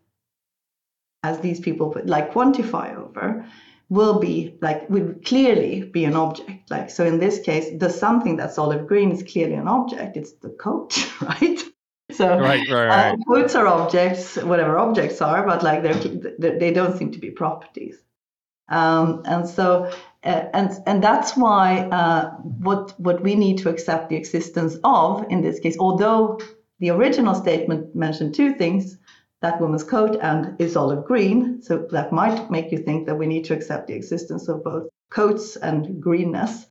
[1.22, 3.46] as these people like quantify over,
[3.88, 6.70] will be like will clearly be an object.
[6.70, 10.16] Like so, in this case, the something that's olive green is clearly an object.
[10.16, 11.60] It's the coat, right?
[12.12, 13.12] So right, right, right.
[13.12, 17.30] Uh, coats are objects, whatever objects are, but like they're, they don't seem to be
[17.30, 17.96] properties.
[18.68, 19.90] Um, and so
[20.22, 25.24] uh, and and that's why uh, what what we need to accept the existence of
[25.30, 26.38] in this case, although
[26.78, 28.98] the original statement mentioned two things,
[29.40, 33.26] that woman's coat and is olive green, so that might make you think that we
[33.26, 36.66] need to accept the existence of both coats and greenness.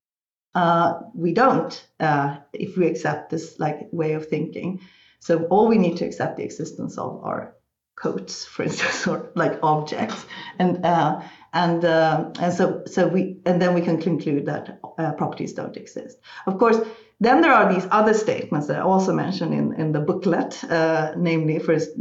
[0.55, 4.79] Uh, we don't uh, if we accept this like way of thinking.
[5.19, 7.55] So all we need to accept the existence of are
[7.95, 10.25] coats, for instance, or like objects,
[10.57, 11.21] and uh,
[11.53, 15.77] and uh, and so so we and then we can conclude that uh, properties don't
[15.77, 16.17] exist.
[16.47, 16.79] Of course,
[17.19, 21.13] then there are these other statements that I also mentioned in in the booklet, uh,
[21.17, 21.91] namely first,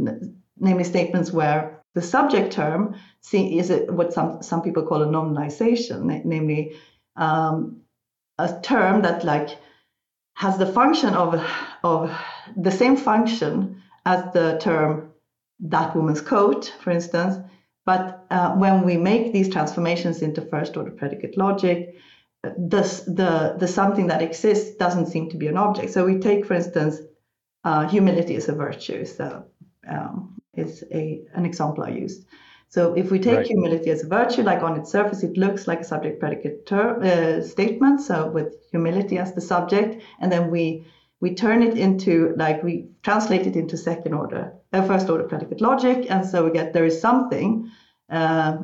[0.57, 6.23] namely statements where the subject term see, is what some some people call a nominalization,
[6.25, 6.75] namely
[7.15, 7.81] um,
[8.37, 9.57] a term that like
[10.39, 11.29] has the function of
[11.83, 11.99] of
[12.55, 15.11] the same function as the term
[15.59, 17.35] that woman's coat, for instance,
[17.85, 21.95] but uh, when we make these transformations into first order predicate logic,
[22.57, 25.91] this, the, the something that exists doesn't seem to be an object.
[25.91, 27.01] So we take, for instance,
[27.63, 29.05] uh, humility as a virtue.
[29.05, 29.45] So
[29.89, 32.25] um, it's a, an example I used.
[32.69, 33.47] So if we take right.
[33.47, 37.01] humility as a virtue, like on its surface, it looks like a subject predicate ter-
[37.01, 37.99] uh, statement.
[37.99, 40.85] So with humility as the subject, and then we
[41.19, 45.61] we turn it into like we translate it into second order, uh, first order predicate
[45.61, 47.71] logic, and so we get there is something
[48.09, 48.57] uh,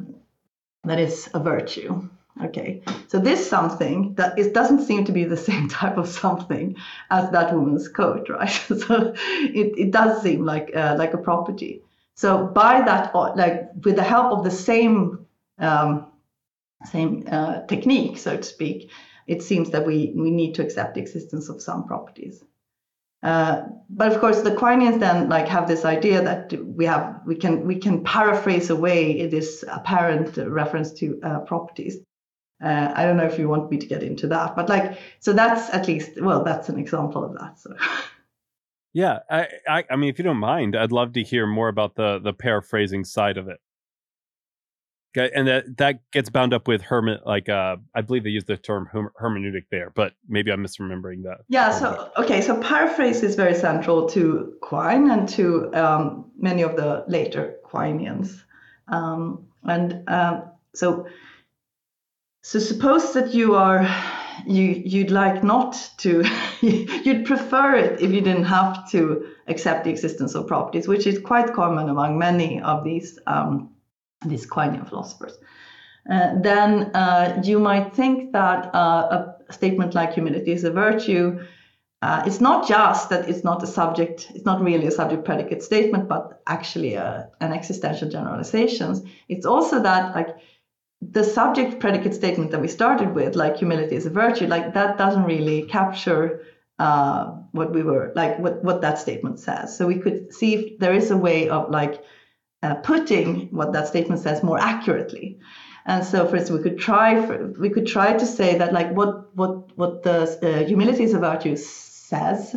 [0.84, 2.08] that is a virtue.
[2.44, 6.76] Okay, so this something that it doesn't seem to be the same type of something
[7.10, 8.50] as that woman's coat, right?
[8.68, 11.82] so it, it does seem like uh, like a property.
[12.16, 15.26] So by that, uh, like with the help of the same
[15.60, 16.12] um,
[16.86, 18.92] same uh, technique, so to speak,
[19.28, 22.44] it seems that we, we need to accept the existence of some properties.
[23.24, 27.36] Uh, but of course, the Quineans then like have this idea that we have we
[27.36, 31.98] can we can paraphrase away this apparent reference to uh, properties.
[32.64, 35.34] Uh, I don't know if you want me to get into that, but like so
[35.34, 37.60] that's at least well that's an example of that.
[37.60, 37.76] So.
[38.96, 41.96] Yeah, I, I, I mean, if you don't mind, I'd love to hear more about
[41.96, 43.60] the the paraphrasing side of it.
[45.18, 48.58] And that that gets bound up with hermit like uh i believe they use the
[48.58, 53.56] term hermeneutic there but maybe i'm misremembering that yeah so okay so paraphrase is very
[53.56, 58.44] central to quine and to um, many of the later Quineans.
[58.88, 61.08] Um, and um, so
[62.44, 63.84] so suppose that you are
[64.46, 66.24] you you'd like not to
[66.62, 71.20] you'd prefer it if you didn't have to accept the existence of properties which is
[71.20, 73.70] quite common among many of these um,
[74.26, 75.38] these Quinean philosophers.
[76.10, 81.40] Uh, then uh, you might think that uh, a statement like humility is a virtue.
[82.02, 85.64] Uh, it's not just that it's not a subject, it's not really a subject predicate
[85.64, 89.02] statement, but actually a, an existential generalizations.
[89.30, 90.36] It's also that like
[91.12, 94.98] the subject predicate statement that we started with, like humility is a virtue, like that
[94.98, 96.42] doesn't really capture
[96.80, 99.78] uh, what we were like what, what that statement says.
[99.78, 102.04] So we could see if there is a way of like
[102.64, 105.40] uh, putting what that statement says more accurately.
[105.86, 108.92] And so, for instance, we could try for, we could try to say that like
[108.92, 112.56] what what what the uh, humility is a virtue says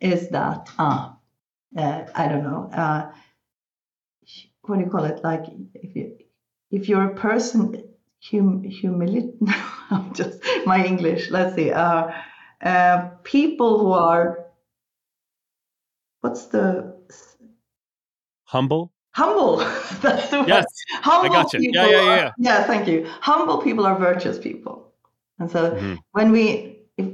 [0.00, 1.10] is that uh,
[1.76, 3.10] uh, I don't know uh,
[4.62, 6.16] what do you call it like if you
[6.72, 7.84] if you're a person
[8.30, 9.34] hum, humility
[9.90, 12.10] I'm just my English let's see uh,
[12.62, 14.46] uh, people who are
[16.20, 16.96] what's the
[18.44, 19.56] humble humble.
[20.00, 21.02] That's the yes, word.
[21.02, 21.70] Humble I got you.
[21.72, 22.24] Yeah, yeah, yeah.
[22.24, 23.06] Are, yeah, thank you.
[23.20, 24.92] Humble people are virtuous people.
[25.38, 25.94] And so mm-hmm.
[26.12, 27.08] when we, if,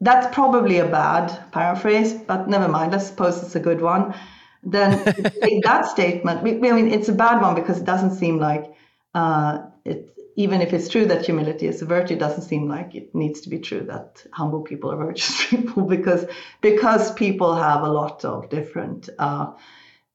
[0.00, 2.92] that's probably a bad paraphrase, but never mind.
[2.92, 4.14] Let's suppose it's a good one.
[4.62, 5.04] Then
[5.42, 6.40] take that statement.
[6.40, 8.74] I mean, it's a bad one because it doesn't seem like
[9.14, 10.14] uh, it.
[10.36, 13.40] Even if it's true that humility is a virtue, it doesn't seem like it needs
[13.40, 16.26] to be true that humble people are virtuous people because
[16.60, 19.08] because people have a lot of different.
[19.18, 19.52] Uh,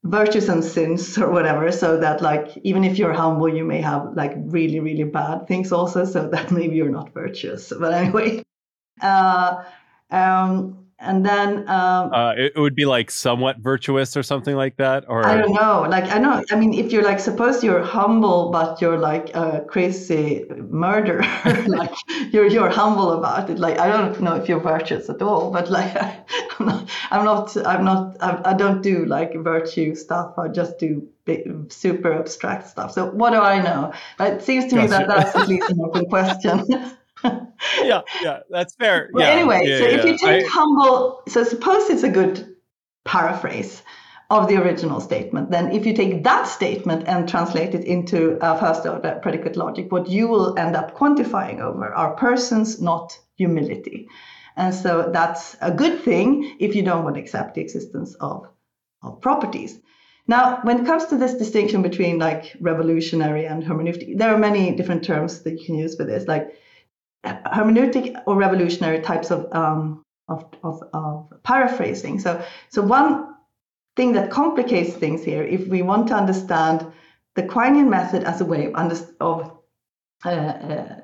[0.06, 4.12] virtues and sins or whatever so that like even if you're humble you may have
[4.16, 8.44] like really really bad things also so that maybe you're not virtuous but anyway
[9.02, 9.64] uh,
[10.12, 15.04] um, and then um, uh, it, would be like somewhat virtuous or something like that
[15.08, 15.86] or i don't know.
[15.90, 19.66] Like i know i mean if you're like suppose you're humble but you're like a
[19.68, 21.26] crazy murderer
[21.68, 21.94] like
[22.32, 23.60] you're you're humble about it.
[23.60, 26.24] Like i don't know if you're virtuous at all but like I,
[26.60, 30.38] am not i'm not i'm not I, I don't do like virtue stuff.
[30.38, 31.08] I just do
[31.70, 32.92] super abstract stuff.
[32.94, 33.94] So what do i know?
[34.20, 36.66] It seems to me that that's at least an open question
[37.24, 39.10] yeah, yeah, that's fair.
[39.14, 39.98] Well, yeah, anyway, yeah, so yeah.
[39.98, 42.56] if you take I, humble, so suppose it's a good
[43.06, 43.82] paraphrase
[44.30, 48.58] of the original statement, then if you take that statement and translate it into a
[48.58, 54.08] first order predicate logic, what you will end up quantifying over are persons, not humility.
[54.56, 58.48] And so that's a good thing if you don't want to accept the existence of,
[59.02, 59.80] of properties.
[60.28, 64.74] Now, when it comes to this distinction between like revolutionary and hermeneutic, there are many
[64.76, 66.28] different terms that you can use for this.
[66.28, 66.56] Like
[67.24, 72.20] hermeneutic or revolutionary types of, um, of, of, of, paraphrasing.
[72.20, 73.36] So, so one
[73.96, 76.86] thing that complicates things here, if we want to understand
[77.36, 79.58] the Quinean method as a way of, under, of
[80.26, 81.02] uh, uh,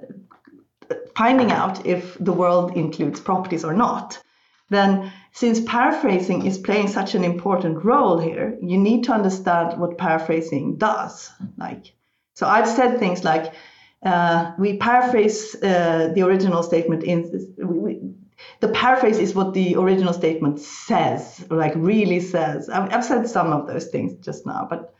[1.15, 4.21] finding out if the world includes properties or not,
[4.69, 9.97] then since paraphrasing is playing such an important role here, you need to understand what
[9.97, 11.29] paraphrasing does.
[11.57, 11.93] Like,
[12.35, 13.53] so I've said things like,
[14.03, 17.99] uh, we paraphrase uh, the original statement in we, we,
[18.61, 22.69] the paraphrase is what the original statement says like really says.
[22.69, 24.95] I've, I've, said some of those things just now but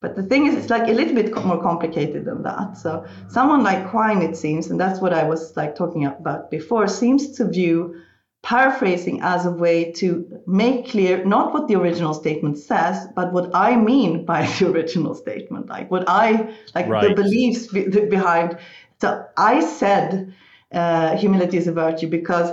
[0.00, 2.78] but the thing is it's like a little bit more complicated than that.
[2.78, 6.88] So someone like quine it seems and that's what i was like talking about before
[6.88, 8.00] seems to view
[8.42, 13.54] paraphrasing as a way to make clear not what the original statement says, but what
[13.54, 17.08] I mean by the original statement, like what I like right.
[17.08, 18.58] the beliefs be, behind.
[19.00, 20.34] So I said
[20.72, 22.50] uh, humility is a virtue because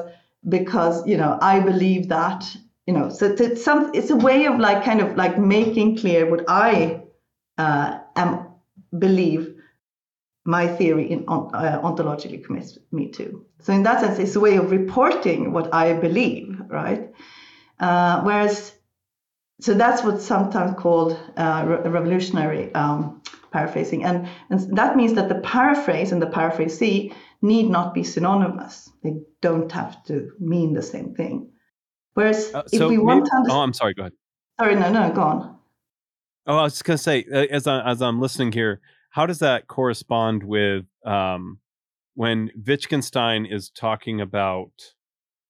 [0.50, 3.10] because you know I believe that you know.
[3.10, 7.02] So it's some it's a way of like kind of like making clear what I
[7.58, 8.48] uh, am
[8.98, 9.57] believe
[10.48, 13.46] my theory in, uh, ontologically commits me to.
[13.60, 17.12] So in that sense, it's a way of reporting what I believe, right?
[17.82, 18.74] Uh, whereas,
[19.60, 23.22] so that's what's sometimes called uh, re- revolutionary um,
[23.52, 28.90] paraphrasing, and, and that means that the paraphrase and the paraphrasee need not be synonymous.
[29.04, 31.52] They don't have to mean the same thing.
[32.14, 33.94] Whereas, uh, so if we want to understand, oh, I'm sorry.
[33.94, 34.14] Go ahead.
[34.60, 35.58] Sorry, no, no, go on.
[36.48, 38.80] Oh, I was just gonna say, uh, as I, as I'm listening here,
[39.18, 41.58] how does that correspond with um,
[42.14, 44.70] when Wittgenstein is talking about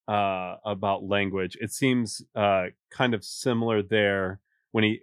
[0.07, 1.57] uh, about language?
[1.59, 4.39] It seems uh, kind of similar there
[4.71, 5.01] when he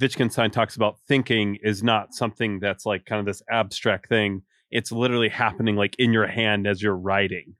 [0.00, 4.44] Wittgenstein talks about thinking is not something that's like kind of this abstract thing.
[4.70, 7.56] It's literally happening like in your hand as you're writing,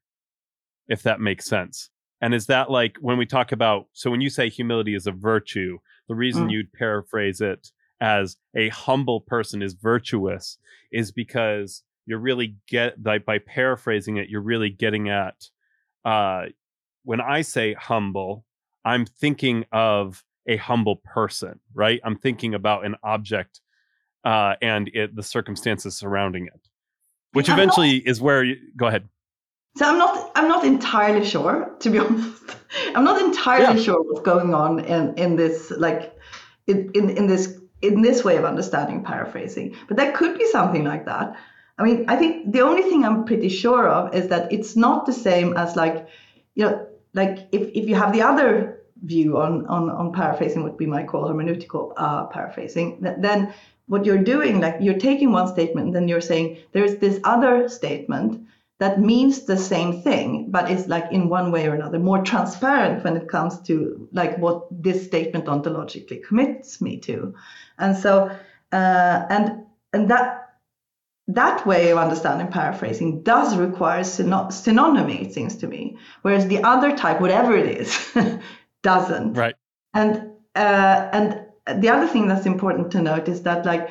[0.88, 1.90] if that makes sense.
[2.22, 5.12] And is that like when we talk about, so when you say humility is a
[5.12, 6.52] virtue, the reason mm.
[6.52, 10.58] you'd paraphrase it as a humble person is virtuous
[10.92, 15.48] is because you're really get like by paraphrasing it you're really getting at
[16.04, 16.44] uh
[17.04, 18.44] when i say humble
[18.84, 22.00] i'm thinking of a humble person right?
[22.04, 23.60] I'm thinking about an object
[24.24, 26.68] uh and it the circumstances surrounding it
[27.32, 29.08] which eventually not, is where you go ahead.
[29.76, 32.42] So i'm not i'm not entirely sure to be honest.
[32.94, 33.84] I'm not entirely yeah.
[33.84, 36.16] sure what's going on in in this like
[36.66, 39.76] in, in in this in this way of understanding paraphrasing.
[39.88, 41.36] But that could be something like that.
[41.78, 45.04] I mean, I think the only thing I'm pretty sure of is that it's not
[45.04, 46.08] the same as like,
[46.54, 50.78] you know, like if, if you have the other view on, on, on paraphrasing, what
[50.78, 53.52] we might call hermeneutical uh, paraphrasing, then
[53.88, 57.68] what you're doing, like you're taking one statement and then you're saying there's this other
[57.68, 58.46] statement
[58.78, 63.04] that means the same thing, but is like in one way or another more transparent
[63.04, 67.34] when it comes to like what this statement ontologically commits me to.
[67.78, 68.30] And so,
[68.72, 70.42] uh, and and that
[71.28, 76.62] that way of understanding paraphrasing does require syn- synonymy, it seems to me, whereas the
[76.62, 78.14] other type, whatever it is,
[78.82, 79.32] doesn't.
[79.34, 79.56] Right.
[79.94, 81.46] And uh, and
[81.80, 83.90] the other thing that's important to note is that like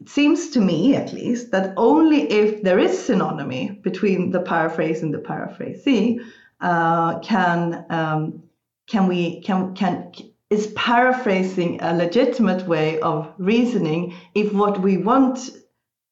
[0.00, 5.02] it seems to me at least that only if there is synonymy between the paraphrase
[5.02, 6.20] and the paraphrasee
[6.60, 8.42] uh, can um,
[8.86, 10.12] can we can can
[10.48, 15.50] is paraphrasing a legitimate way of reasoning if what we want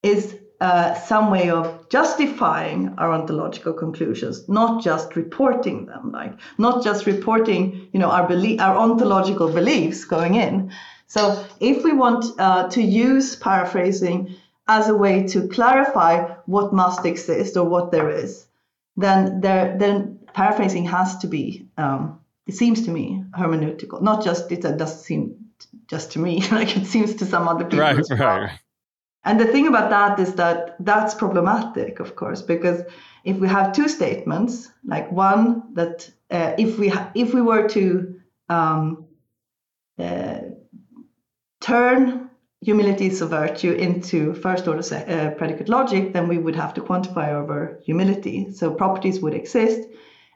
[0.01, 6.83] is uh, some way of justifying our ontological conclusions, not just reporting them, like not
[6.83, 10.69] just reporting, you know, our belief, our ontological beliefs going in,
[11.09, 14.35] so if we want uh, to use paraphrasing
[14.67, 18.45] as a way to clarify what must exist or what there is,
[18.95, 24.01] then there then paraphrasing has to be um, it seems to me hermeneutical.
[24.01, 25.45] Not just it doesn't seem
[25.87, 27.79] just to me, like it seems to some other people.
[27.79, 28.41] Right, as well.
[28.41, 28.59] right.
[29.23, 32.83] And the thing about that is that that's problematic, of course, because
[33.23, 37.67] if we have two statements, like one that uh, if we ha- if we were
[37.69, 39.05] to um,
[39.97, 40.39] uh,
[41.61, 42.29] turn
[42.61, 46.81] humility is a virtue into first order uh, predicate logic, then we would have to
[46.81, 48.51] quantify over humility.
[48.51, 49.87] So properties would exist.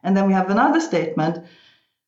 [0.03, 1.45] And then we have another statement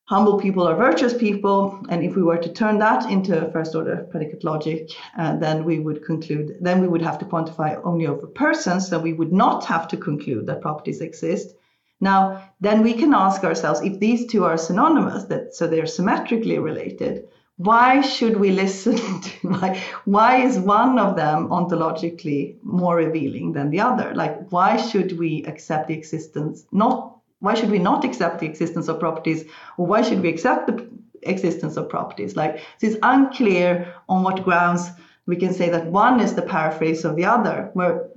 [0.05, 1.80] humble people are virtuous people.
[1.89, 5.80] And if we were to turn that into first order predicate logic, uh, then we
[5.80, 8.88] would conclude, then we would have to quantify only over persons.
[8.88, 11.55] So we would not have to conclude that properties exist.
[12.01, 16.59] Now, then we can ask ourselves if these two are synonymous, that so they're symmetrically
[16.59, 17.28] related,
[17.58, 23.80] why should we listen to why is one of them ontologically more revealing than the
[23.80, 24.14] other?
[24.14, 28.88] Like why should we accept the existence not why should we not accept the existence
[28.88, 29.43] of properties?
[29.78, 30.89] Or why should we accept the
[31.24, 32.36] existence of properties?
[32.36, 34.89] Like it's unclear on what grounds
[35.26, 38.10] we can say that one is the paraphrase of the other where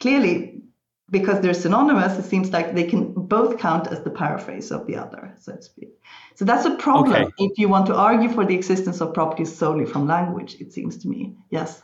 [0.00, 0.62] clearly
[1.10, 4.96] because they're synonymous it seems like they can both count as the paraphrase of the
[4.96, 5.90] other so to speak
[6.34, 7.32] so that's a problem Okay.
[7.38, 10.96] if you want to argue for the existence of properties solely from language it seems
[10.98, 11.20] to me
[11.50, 11.82] yes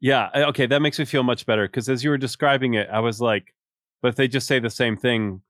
[0.00, 0.30] Yeah.
[0.34, 0.66] uh, Okay.
[0.66, 3.52] That makes me feel much better because as you were describing it, I was like,
[4.00, 5.40] but if they just say the same thing,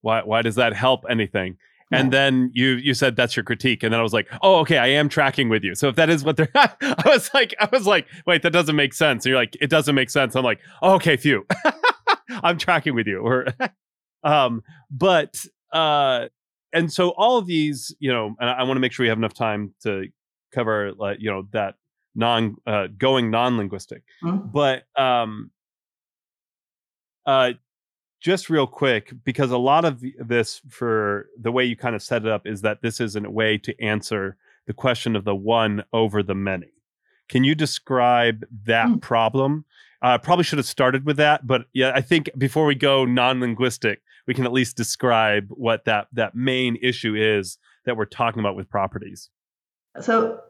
[0.00, 1.58] why why does that help anything?
[1.90, 4.76] And then you you said that's your critique, and then I was like, oh, okay,
[4.78, 5.74] I am tracking with you.
[5.74, 8.76] So if that is what they're, I was like, I was like, wait, that doesn't
[8.76, 9.24] make sense.
[9.24, 10.36] And you're like, it doesn't make sense.
[10.36, 11.46] I'm like, oh, okay, phew,
[12.44, 13.18] I'm tracking with you.
[13.20, 13.46] Or,
[14.24, 16.26] um, but uh,
[16.72, 19.08] and so all of these, you know, and I, I want to make sure we
[19.08, 20.06] have enough time to
[20.52, 21.74] cover, like, you know, that
[22.14, 24.38] non uh, going non linguistic Hmm?
[24.52, 25.50] but um
[27.26, 27.52] uh
[28.20, 32.24] just real quick because a lot of this for the way you kind of set
[32.24, 35.84] it up is that this isn't a way to answer the question of the one
[35.92, 36.72] over the many
[37.28, 38.96] can you describe that Hmm.
[38.96, 39.64] problem
[40.02, 44.00] uh, probably should have started with that but yeah i think before we go non-linguistic
[44.28, 48.54] we can at least describe what that that main issue is that we're talking about
[48.54, 49.30] with properties
[50.00, 50.40] So,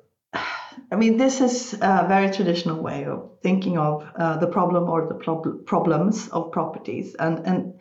[0.93, 5.07] I mean, this is a very traditional way of thinking of uh, the problem or
[5.07, 7.75] the prob- problems of properties, and and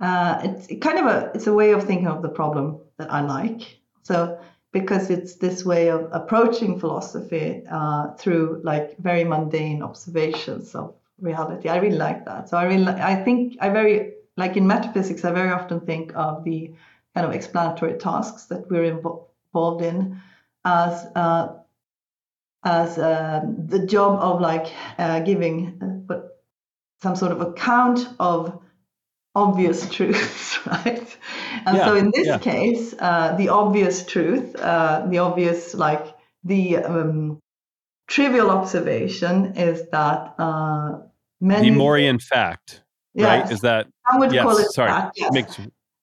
[0.00, 3.20] uh, it's kind of a it's a way of thinking of the problem that I
[3.22, 3.80] like.
[4.02, 4.38] So
[4.72, 11.68] because it's this way of approaching philosophy uh, through like very mundane observations of reality.
[11.68, 12.48] I really like that.
[12.48, 15.24] So I really I think I very like in metaphysics.
[15.24, 16.74] I very often think of the
[17.14, 20.20] kind of explanatory tasks that we're invo- involved in
[20.64, 21.54] as uh,
[22.64, 24.66] as um, the job of like
[24.98, 26.20] uh, giving uh,
[27.02, 28.60] some sort of account of
[29.34, 31.16] obvious truths, right?
[31.66, 32.38] And so in this yeah.
[32.38, 36.06] case, uh, the obvious truth, uh, the obvious like
[36.44, 37.40] the um,
[38.08, 40.98] trivial observation is that uh,
[41.40, 42.82] many the Moorean fact
[43.14, 45.12] right is that I would yes call it sorry that.
[45.16, 45.32] Yes.
[45.32, 45.58] makes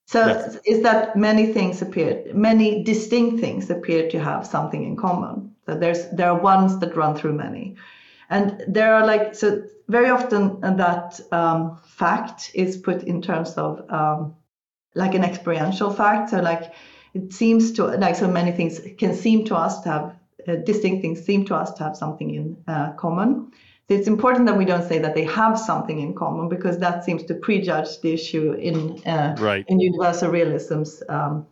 [0.08, 0.58] So Yes.
[0.66, 5.53] is that many things appear, many distinct things appear to have something in common.
[5.66, 7.76] So there's there are ones that run through many,
[8.30, 13.84] and there are like so very often that um, fact is put in terms of
[13.91, 14.36] um,
[14.95, 16.30] like an experiential fact.
[16.30, 16.74] So like
[17.14, 20.16] it seems to like so many things can seem to us to have
[20.47, 23.51] uh, distinct things seem to us to have something in uh, common.
[23.90, 27.24] It's important that we don't say that they have something in common because that seems
[27.24, 31.48] to prejudge the issue in uh, right in universal realism's um,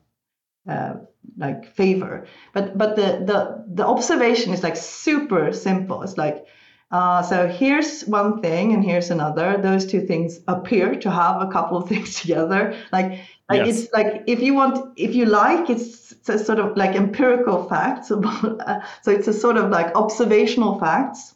[0.68, 0.96] uh,
[1.38, 2.28] like favor.
[2.54, 6.04] But but the the the observation is like super simple.
[6.04, 6.46] It's like
[6.92, 9.58] uh, so here's one thing and here's another.
[9.58, 12.78] Those two things appear to have a couple of things together.
[12.92, 13.84] Like like Yes.
[13.84, 17.70] it's like if you want if you like it's, it's a sort of like empirical
[17.70, 21.35] facts about uh, so it's a sort of like observational facts.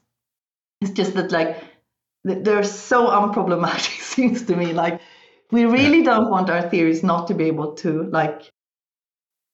[0.82, 1.62] It's just that like
[2.26, 4.74] th- they're so unproblematic seems to me.
[4.74, 5.02] Like
[5.52, 8.50] we really don't want our theories not to be able to like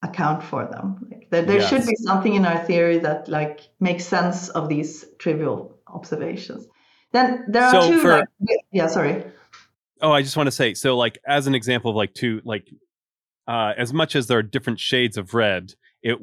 [0.02, 1.08] account for them.
[1.10, 5.04] Like there, there should be something in our theory that like makes sense of these
[5.18, 6.66] trivial observations.
[7.12, 8.28] Then there are So two for- like,
[8.72, 9.24] yeah sorry.
[10.02, 12.68] Oh, I just want to say, so like as an example of like two, like
[13.48, 16.18] uh, as much as there are different shades of red, it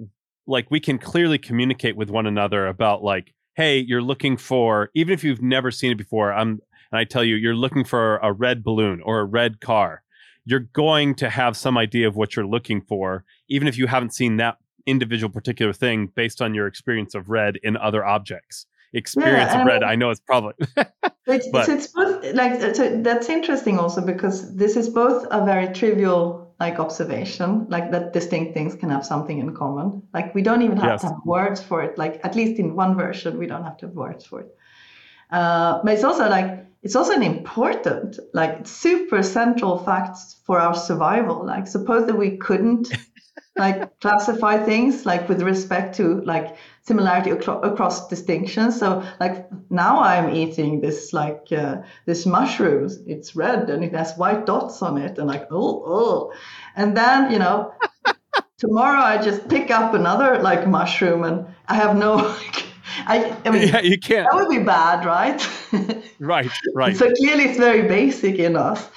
[0.45, 5.13] like we can clearly communicate with one another about like, hey, you're looking for even
[5.13, 6.33] if you've never seen it before.
[6.33, 6.59] I'm
[6.91, 10.03] and I tell you, you're looking for a red balloon or a red car.
[10.45, 14.13] You're going to have some idea of what you're looking for, even if you haven't
[14.13, 18.67] seen that individual particular thing based on your experience of red in other objects.
[18.93, 20.53] Experience of and- red, I know it's probably
[21.25, 25.43] It's, But- so it's both like so that's interesting also because this is both a
[25.43, 30.03] very trivial like observation, like that distinct things can have something in common.
[30.13, 31.01] Like we don't even have Yes.
[31.01, 31.97] to have words for it.
[31.97, 34.55] Like at least in one version, we don't have to have words for it.
[35.31, 40.75] Uh, but it's also like it's also an important, like super central fact for our
[40.75, 41.45] survival.
[41.45, 42.91] Like suppose that we couldn't
[43.55, 48.79] like classify things like with respect to like similarity acro- across distinctions.
[48.79, 52.99] So like now I'm eating this like uh, this mushrooms.
[53.05, 56.33] It's red and it has white dots on it, and like oh oh,
[56.75, 57.73] and then you know
[58.57, 62.35] tomorrow I just pick up another like mushroom and I have no.
[62.43, 62.65] Like,
[63.07, 64.27] I, I mean, yeah, you can't.
[64.29, 65.41] that would be bad, right?
[66.19, 66.95] Right, right.
[66.97, 68.87] So clearly, it's very basic in us.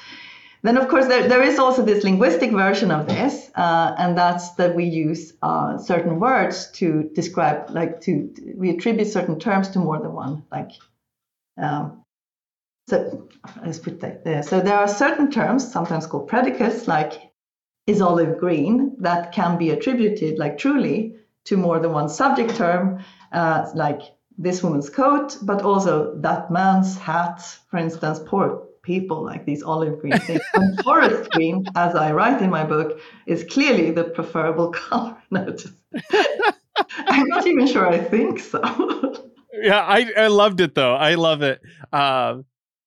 [0.63, 4.55] Then, of course, there, there is also this linguistic version of this, uh, and that's
[4.55, 9.79] that we use uh, certain words to describe, like to we attribute certain terms to
[9.79, 10.45] more than one.
[10.51, 10.71] Like,
[11.61, 12.03] um,
[12.89, 13.29] so
[13.65, 14.43] let's put that there.
[14.43, 17.31] So there are certain terms, sometimes called predicates, like
[17.87, 23.05] is olive green, that can be attributed, like truly, to more than one subject term,
[23.33, 24.03] uh, like
[24.39, 27.41] this woman's coat, but also that man's hat,
[27.71, 30.41] for instance, poor people like these olive green things.
[30.55, 35.17] and forest green, as I write in my book, is clearly the preferable color.
[35.31, 35.75] No, just,
[36.91, 39.31] I'm not even sure I think so.
[39.61, 40.95] yeah, I I loved it though.
[40.95, 41.61] I love it.
[41.93, 42.45] Um,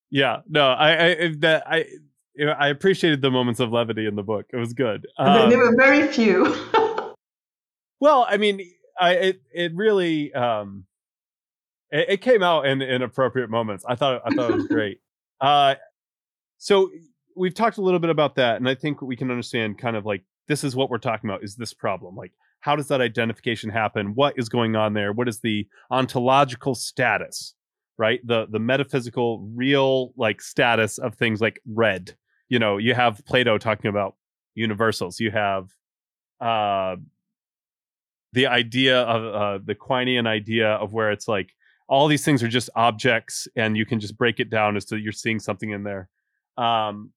[0.09, 1.85] yeah, no, I I that I
[2.57, 4.45] I appreciated the moments of levity in the book.
[4.53, 5.05] It was good.
[5.17, 6.55] Um, there were very few.
[7.99, 8.61] well, I mean,
[8.99, 10.85] I it it really um,
[11.91, 13.83] it, it came out in in appropriate moments.
[13.87, 15.01] I thought I thought it was great.
[15.41, 15.75] Uh,
[16.59, 16.91] so
[17.35, 20.05] we've talked a little bit about that, and I think we can understand kind of
[20.05, 22.31] like this is what we're talking about is this problem like
[22.61, 24.13] how does that identification happen?
[24.15, 25.13] What is going on there?
[25.13, 27.55] What is the ontological status
[27.99, 28.21] right?
[28.25, 32.15] The the metaphysical real like status of things like red.
[32.47, 34.15] You know you have plato talking about
[34.55, 35.19] universals.
[35.19, 35.69] You have
[36.41, 36.95] uh
[38.31, 41.49] the idea of uh, the Quinean idea of where it's like
[41.87, 44.97] all these things are just objects and you can just break it down as to
[44.97, 46.07] you're seeing something in there
[46.59, 47.11] um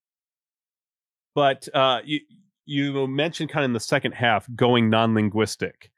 [1.34, 2.20] but uh you
[2.64, 5.90] you mentioned kind of in the second half going non-linguistic.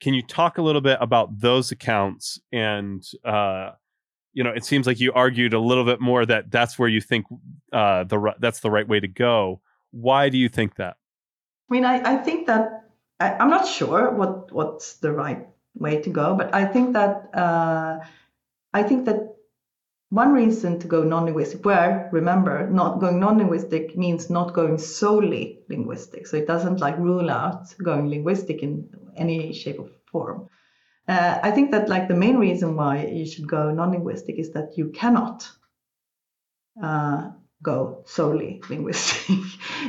[0.00, 3.70] Can you talk a little bit about those accounts and uh
[4.32, 7.00] you know it seems like you argued a little bit more that that's where you
[7.00, 7.26] think
[7.72, 9.60] uh the that's the right way to go.
[9.90, 10.96] Why do you think that?
[11.70, 12.84] I mean, I, I think that
[13.20, 17.30] I, I'm not sure what what's the right way to go, but I think that
[17.34, 18.00] uh,
[18.74, 19.31] I think that
[20.12, 26.26] one reason to go non-linguistic, where remember, not going non-linguistic means not going solely linguistic,
[26.26, 30.48] so it doesn't like rule out going linguistic in any shape or form.
[31.08, 34.76] Uh, I think that like the main reason why you should go non-linguistic is that
[34.76, 35.48] you cannot
[36.82, 37.30] uh,
[37.62, 39.38] go solely linguistic.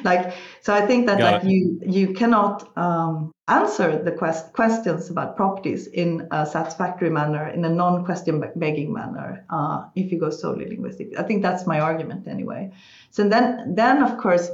[0.06, 1.50] like so, I think that Got like it.
[1.50, 7.66] you you cannot um, answer the quest- questions about properties in a satisfactory manner, in
[7.66, 11.20] a non-question begging manner, uh, if you go solely linguistic.
[11.20, 12.72] I think that's my argument anyway.
[13.10, 14.50] So then then of course,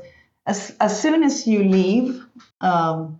[0.46, 2.26] as as soon as you leave
[2.62, 3.20] um,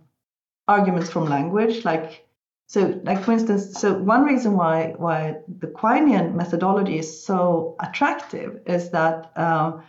[0.66, 2.26] arguments from language, like
[2.66, 8.60] so, like for instance, so one reason why why the Quinean methodology is so attractive
[8.66, 9.82] is that um,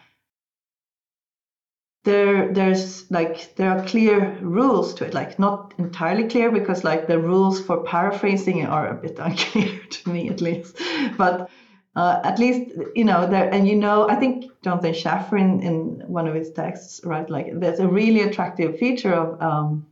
[2.03, 7.07] there there's like there are clear rules to it, like not entirely clear because like
[7.07, 10.77] the rules for paraphrasing are a bit unclear to me at least,
[11.17, 11.49] but.
[11.93, 14.07] Uh, at least you know there, and you know.
[14.07, 17.29] I think Jonathan Schaffer in, in one of his texts, right?
[17.29, 19.87] Like there's a really attractive feature of um,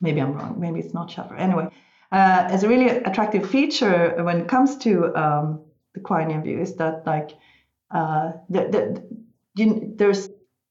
[0.00, 1.36] maybe I'm wrong, maybe it's not Schaffer.
[1.36, 1.68] Anyway,
[2.12, 5.60] uh, as a really attractive feature when it comes to um,
[5.94, 7.30] the Quinean view is that like
[7.90, 9.18] uh, the, the,
[9.54, 10.28] you, there's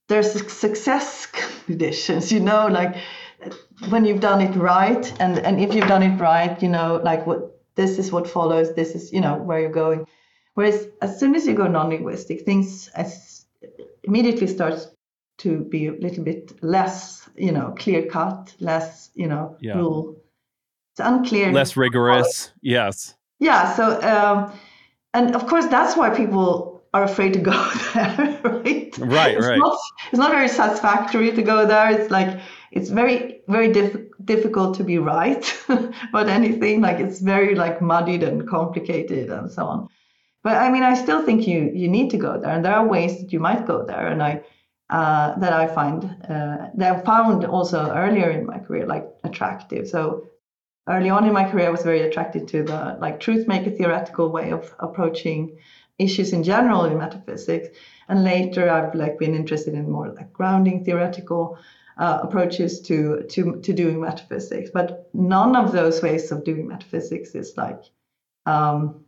[0.10, 2.97] there's success conditions, you know, like
[3.89, 7.26] when you've done it right, and and if you've done it right, you know, like
[7.26, 10.05] what this is what follows, this is you know where you're going.
[10.55, 13.45] Whereas as soon as you go non-linguistic, things as
[14.03, 14.88] immediately starts
[15.38, 19.78] to be a little bit less, you know, clear cut, less, you know, Yeah.
[19.78, 20.18] rule.
[20.91, 21.53] It's unclear.
[21.53, 23.74] less rigorous yes Yeah.
[23.78, 24.51] So, um,
[25.14, 27.51] and of course, that's why people are afraid to go
[27.93, 28.97] there, right?
[28.97, 29.57] Right, it's right.
[29.57, 29.77] Not,
[30.11, 31.91] it's not very satisfactory to go there.
[31.91, 32.39] It's like
[32.71, 36.81] it's very, very diff- difficult to be right about anything.
[36.81, 39.87] Like it's very like muddied and complicated and so on.
[40.43, 42.87] But I mean, I still think you you need to go there, and there are
[42.87, 44.43] ways that you might go there, and I.
[44.91, 49.87] Uh, that I find uh, that I found also earlier in my career like attractive.
[49.87, 50.25] So
[50.87, 54.31] early on in my career, I was very attracted to the like truth maker theoretical
[54.31, 55.59] way of approaching
[56.00, 57.70] issues in general in metaphysics.
[58.08, 61.60] And later, I've like been interested in more like grounding theoretical
[61.97, 64.72] uh, approaches to, to to doing metaphysics.
[64.74, 67.84] But none of those ways of doing metaphysics is like
[68.45, 69.06] um,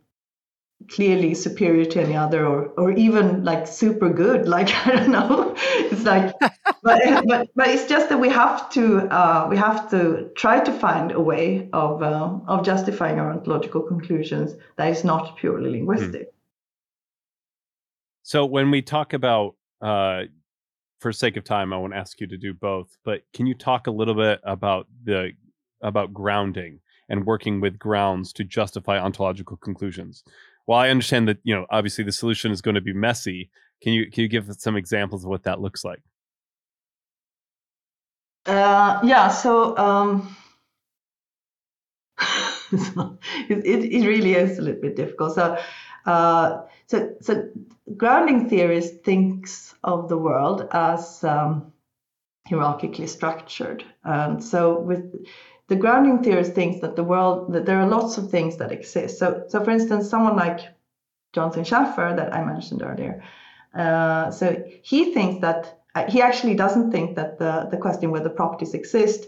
[0.88, 5.54] clearly superior to any other or or even like super good like i don't know
[5.56, 6.34] it's like
[6.82, 10.72] but, but but it's just that we have to uh, we have to try to
[10.72, 16.22] find a way of uh, of justifying our ontological conclusions that is not purely linguistic
[16.22, 16.41] hmm.
[18.22, 20.22] So when we talk about uh,
[21.00, 23.86] for sake of time i won't ask you to do both but can you talk
[23.86, 25.32] a little bit about the
[25.82, 30.24] about grounding and working with grounds to justify ontological conclusions
[30.66, 33.50] while I understand that you know obviously the solution is going to be messy,
[33.82, 36.02] can you can you give some examples of what that looks like?
[38.46, 40.36] Uh, yeah, so um,
[43.48, 45.34] it, it really is a little bit difficult.
[45.34, 45.58] So,
[46.06, 47.48] uh, so, so
[47.96, 51.72] grounding theorist thinks of the world as um,
[52.48, 55.26] hierarchically structured, and so with
[55.68, 59.18] the grounding theorist thinks that the world that there are lots of things that exist.
[59.18, 60.60] So, so for instance, someone like
[61.32, 63.22] Jonathan Schaffer that I mentioned earlier.
[63.74, 68.28] Uh, so he thinks that uh, he actually doesn't think that the, the question whether
[68.28, 69.26] properties exist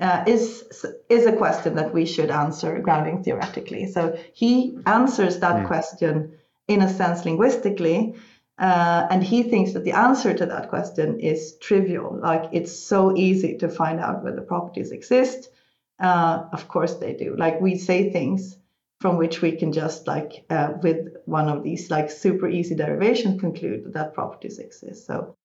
[0.00, 0.64] uh, is
[1.08, 3.86] is a question that we should answer grounding theoretically.
[3.86, 5.66] So he answers that mm.
[5.66, 6.32] question
[6.68, 8.14] in a sense linguistically,
[8.58, 12.18] uh, and he thinks that the answer to that question is trivial.
[12.22, 15.50] Like it's so easy to find out whether properties exist.
[15.98, 17.36] Uh, of course they do.
[17.36, 18.56] Like we say things
[19.00, 23.40] from which we can just like uh, with one of these like super easy derivations
[23.40, 25.06] conclude that properties exist.
[25.06, 25.36] So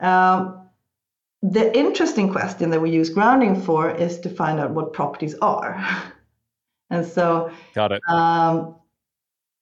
[0.00, 0.67] um,
[1.42, 5.82] the interesting question that we use grounding for is to find out what properties are.
[6.90, 8.02] and so got it.
[8.08, 8.76] Um,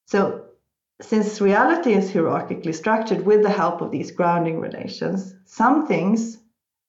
[0.06, 0.46] so
[1.00, 6.38] since reality is hierarchically structured with the help of these grounding relations, some things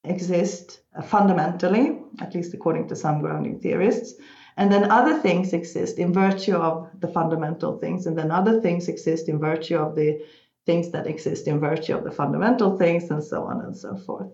[0.06, 4.14] exist fundamentally, at least according to some grounding theorists.
[4.56, 8.88] And then other things exist in virtue of the fundamental things, and then other things
[8.88, 10.26] exist in virtue of the
[10.66, 14.32] things that exist in virtue of the fundamental things, and so on and so forth.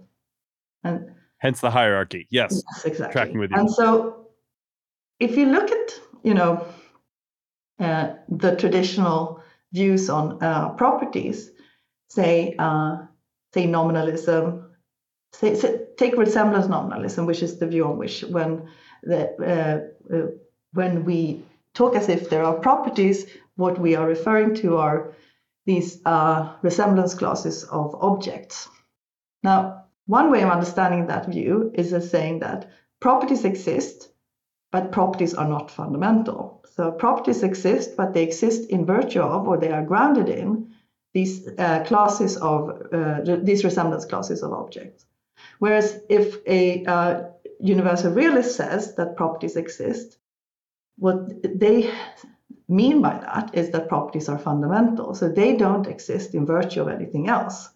[0.84, 2.28] And hence the hierarchy.
[2.30, 3.14] Yes, yes exactly.
[3.14, 3.58] Tracking with you.
[3.58, 4.28] And so,
[5.20, 6.66] if you look at you know
[7.80, 11.52] uh, the traditional views on uh, properties,
[12.10, 12.98] say uh,
[13.54, 14.72] say nominalism,
[15.34, 18.68] say, say, take resemblance nominalism, which is the view on which when
[19.04, 20.28] the, uh, uh,
[20.74, 23.26] when we talk as if there are properties,
[23.56, 25.14] what we are referring to are
[25.66, 28.68] these uh, resemblance classes of objects.
[29.44, 34.10] Now, one way of understanding that view is as saying that properties exist,
[34.72, 36.64] but properties are not fundamental.
[36.76, 40.74] So properties exist, but they exist in virtue of, or they are grounded in,
[41.14, 45.06] these uh, classes of uh, these resemblance classes of objects.
[45.60, 47.24] Whereas if a uh,
[47.60, 50.18] universal realist says that properties exist,
[50.98, 51.94] what they
[52.68, 55.14] mean by that is that properties are fundamental.
[55.14, 57.70] So they don't exist in virtue of anything else.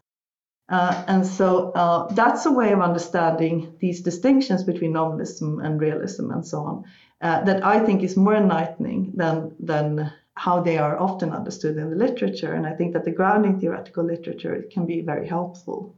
[0.69, 6.31] Uh, and so uh, that's a way of understanding these distinctions between nominalism and realism
[6.31, 6.83] and so on
[7.21, 11.89] uh, that I think is more enlightening than, than how they are often understood in
[11.89, 12.53] the literature.
[12.53, 15.95] And I think that the grounding theoretical literature can be very helpful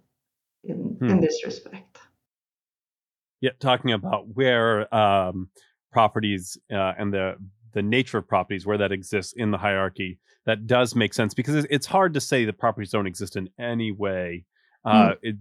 [0.64, 1.10] in, hmm.
[1.10, 2.00] in this respect
[3.42, 5.50] yeah, talking about where um,
[5.92, 7.36] properties uh, and the
[7.74, 10.18] the nature of properties where that exists in the hierarchy
[10.48, 13.92] that does make sense because it's hard to say that properties don't exist in any
[13.92, 14.44] way
[14.86, 15.18] uh, mm.
[15.22, 15.36] it,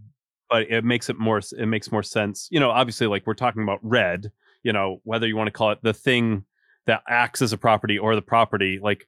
[0.51, 3.63] but it makes it more it makes more sense you know obviously like we're talking
[3.63, 4.31] about red
[4.63, 6.45] you know whether you want to call it the thing
[6.87, 9.07] that acts as a property or the property like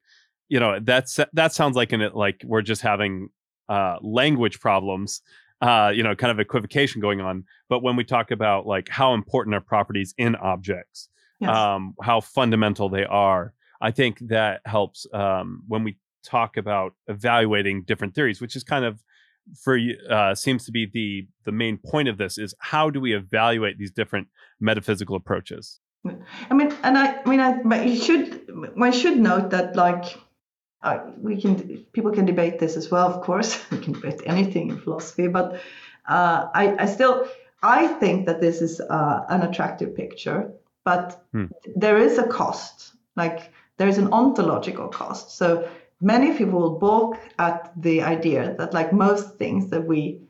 [0.49, 3.29] you know that's that sounds like in it like we're just having
[3.69, 5.21] uh, language problems
[5.61, 7.45] uh, you know, kind of equivocation going on.
[7.69, 11.09] But when we talk about like how important are properties in objects,
[11.39, 11.55] yes.
[11.55, 17.83] um, how fundamental they are, I think that helps um, when we talk about evaluating
[17.83, 19.03] different theories, which is kind of
[19.63, 19.79] for
[20.09, 23.77] uh, seems to be the the main point of this is how do we evaluate
[23.77, 24.27] these different
[24.59, 25.79] metaphysical approaches?
[26.49, 30.17] I mean, and I, I mean, I, but you should one should note that like
[30.83, 34.69] uh, we can people can debate this as well of course we can debate anything
[34.69, 35.61] in philosophy but
[36.07, 37.27] uh, I, I, still
[37.61, 40.51] i think that this is uh, an attractive picture
[40.83, 41.45] but hmm.
[41.75, 45.69] there is a cost like there's an ontological cost so
[46.01, 50.21] many people will balk at the idea that like most things that we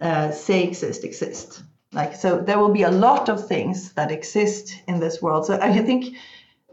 [0.00, 1.62] uh, say exist exist.
[1.92, 5.46] Like so there will be a lot of things that exist in this world.
[5.46, 6.16] So i think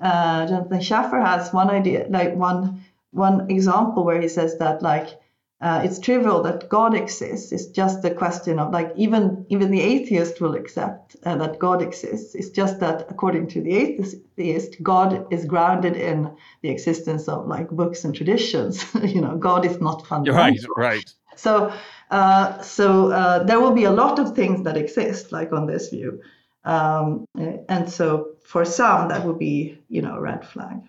[0.02, 5.18] uh, jonathan schaffer has one idea like one one example where he says that like
[5.62, 7.52] uh, it's trivial that God exists.
[7.54, 11.82] It's just a question of like even even the atheist will accept uh, that God
[11.82, 12.36] exists.
[12.36, 17.70] It's just that according to the atheist, God is grounded in the existence of like
[17.70, 18.86] books and traditions.
[19.04, 20.76] you know, God is not fundamental.
[20.76, 21.14] Right, right.
[21.38, 21.74] So
[22.12, 25.90] uh, so uh, there will be a lot of things that exist like on this
[25.90, 26.22] view,
[26.66, 27.26] um,
[27.70, 30.82] and so for some that would be you know a red flag.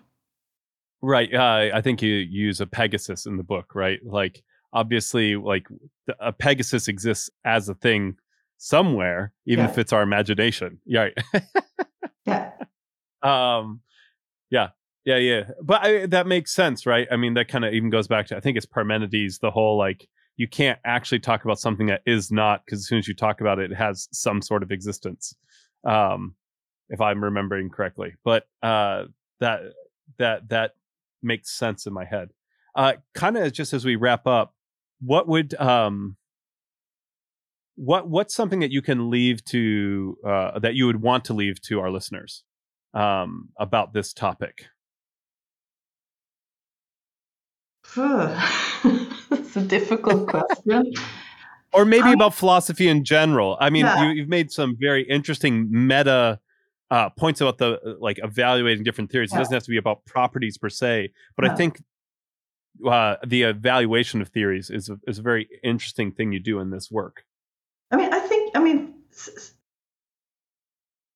[1.01, 1.33] Right.
[1.33, 3.99] Uh, I think you use a Pegasus in the book, right?
[4.03, 4.43] Like
[4.77, 5.67] obviously like
[6.19, 8.15] a pegasus exists as a thing
[8.57, 9.71] somewhere even yeah.
[9.71, 10.79] if it's our imagination.
[10.85, 11.09] Yeah
[12.25, 12.51] yeah.
[13.23, 13.81] Um
[14.51, 14.69] yeah.
[15.03, 15.43] Yeah yeah.
[15.63, 17.07] But I, that makes sense right?
[17.11, 19.77] I mean that kind of even goes back to i think it's parmenides the whole
[19.77, 23.15] like you can't actually talk about something that is not because as soon as you
[23.15, 25.35] talk about it it has some sort of existence
[25.85, 26.35] um
[26.89, 28.13] if i'm remembering correctly.
[28.23, 29.05] But uh
[29.39, 29.61] that
[30.19, 30.71] that that
[31.23, 32.29] makes sense in my head.
[32.75, 34.53] Uh kind of just as we wrap up
[34.99, 36.17] what would um
[37.77, 41.61] what what's something that you can leave to uh, that you would want to leave
[41.61, 42.43] to our listeners
[42.93, 44.65] um, about this topic?
[47.95, 50.93] It's a difficult question.
[51.71, 53.57] or maybe about philosophy in general.
[53.61, 54.11] I mean, yeah.
[54.11, 56.39] you, have made some very interesting meta
[56.89, 59.29] uh, points about the uh, like evaluating different theories.
[59.31, 59.37] Yeah.
[59.37, 61.81] It doesn't have to be about properties per se, but I think
[62.85, 66.69] uh, the evaluation of theories is a, is a very interesting thing you do in
[66.69, 67.23] this work.
[67.91, 68.95] I mean, I think, I mean,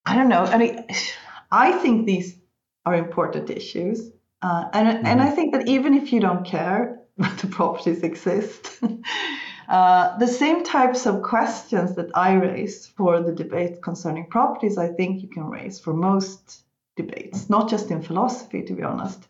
[0.05, 0.43] I don't know.
[0.43, 0.85] I mean,
[1.51, 2.37] I think these
[2.85, 4.09] are important issues,
[4.41, 5.05] uh, and mm-hmm.
[5.05, 8.79] and I think that even if you don't care the properties exist,
[9.69, 14.87] uh, the same types of questions that I raise for the debate concerning properties, I
[14.87, 16.63] think you can raise for most
[16.95, 19.27] debates, not just in philosophy, to be honest.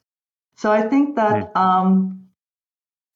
[0.55, 1.59] So I think that mm.
[1.59, 2.20] um,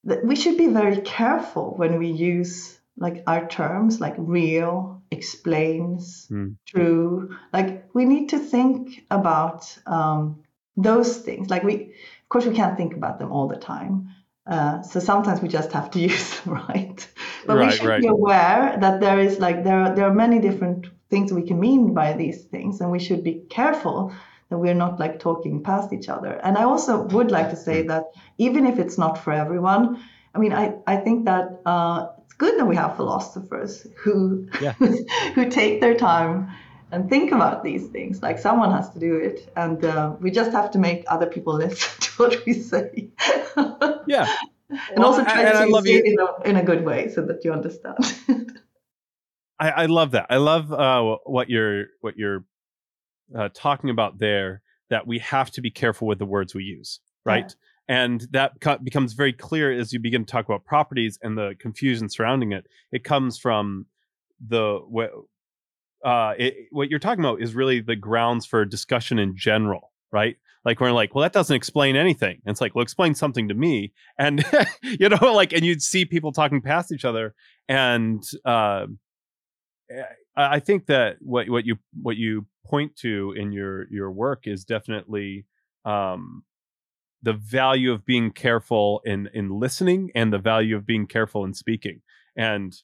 [0.06, 6.56] we should be very careful when we use like our terms like real explains mm.
[6.66, 10.44] true like we need to think about um,
[10.78, 14.10] those things like we of course we can't think about them all the time
[14.48, 17.08] uh, so sometimes we just have to use them right
[17.46, 18.02] but right, we should right.
[18.02, 21.60] be aware that there is like there are, there are many different things we can
[21.60, 24.14] mean by these things and we should be careful
[24.50, 26.40] that we're not like talking past each other.
[26.44, 27.88] And I also would like to say mm.
[27.88, 28.06] that
[28.38, 30.02] even if it's not for everyone,
[30.34, 34.74] I mean, I, I think that uh, it's good that we have philosophers who yeah.
[35.34, 36.50] who take their time
[36.92, 38.22] and think about these things.
[38.22, 41.54] Like someone has to do it, and uh, we just have to make other people
[41.66, 43.10] listen to what we say.
[44.08, 44.28] yeah,
[44.70, 47.22] and well, also try and to say it in a, in a good way so
[47.22, 47.98] that you understand.
[49.58, 50.28] I, I love that.
[50.30, 52.44] I love uh, what you're what you're
[53.38, 57.00] uh, talking about there that we have to be careful with the words we use,
[57.26, 57.46] right?
[57.48, 57.56] Yeah.
[57.88, 62.10] And that becomes very clear as you begin to talk about properties and the confusion
[62.10, 62.66] surrounding it.
[62.92, 63.86] It comes from
[64.46, 65.12] the what
[66.04, 70.38] uh, it, what you're talking about is really the grounds for discussion in general, right?
[70.64, 72.42] Like we're like, well, that doesn't explain anything.
[72.46, 73.94] And it's like, well, explain something to me.
[74.18, 74.44] And
[74.84, 77.36] you know, like, and you'd see people talking past each other.
[77.70, 78.88] And uh,
[80.38, 84.66] I think that what what you what you point to in your your work is
[84.66, 85.46] definitely
[85.86, 86.44] um,
[87.24, 91.54] the value of being careful in in listening and the value of being careful in
[91.54, 92.02] speaking.
[92.36, 92.76] And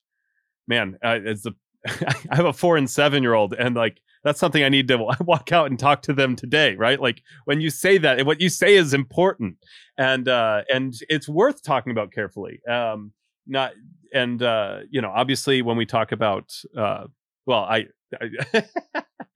[0.67, 1.53] man, uh, as the
[2.29, 4.97] I have a four and seven year old, and like that's something I need to
[5.21, 7.01] walk out and talk to them today, right?
[7.01, 9.57] Like when you say that, what you say is important,
[9.97, 12.61] and uh, and it's worth talking about carefully.
[12.69, 13.11] Um,
[13.47, 13.73] not
[14.13, 17.05] and uh, you know, obviously, when we talk about uh,
[17.45, 17.87] well, I,
[18.21, 18.63] I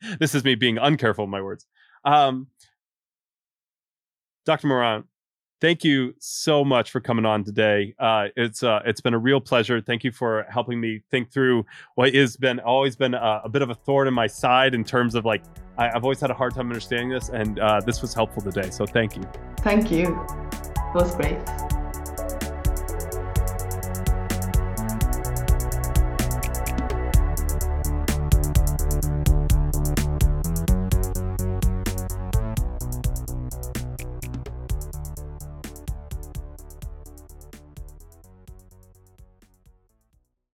[0.20, 1.66] this is me being uncareful with my words.
[2.04, 2.48] Um,
[4.46, 4.68] Dr.
[4.68, 5.06] Maurin,
[5.62, 7.96] thank you so much for coming on today.
[8.00, 9.82] Uh, it's uh, it's been a real pleasure.
[9.82, 13.62] Thank you for helping me think through what has been always been a, a bit
[13.62, 15.44] of a thorn in my side in terms of like
[15.78, 18.70] I, have always had a hard time understanding this, and uh, this was helpful today.
[18.70, 19.24] So thank you.
[19.58, 20.20] Thank you.
[20.52, 21.40] It was great.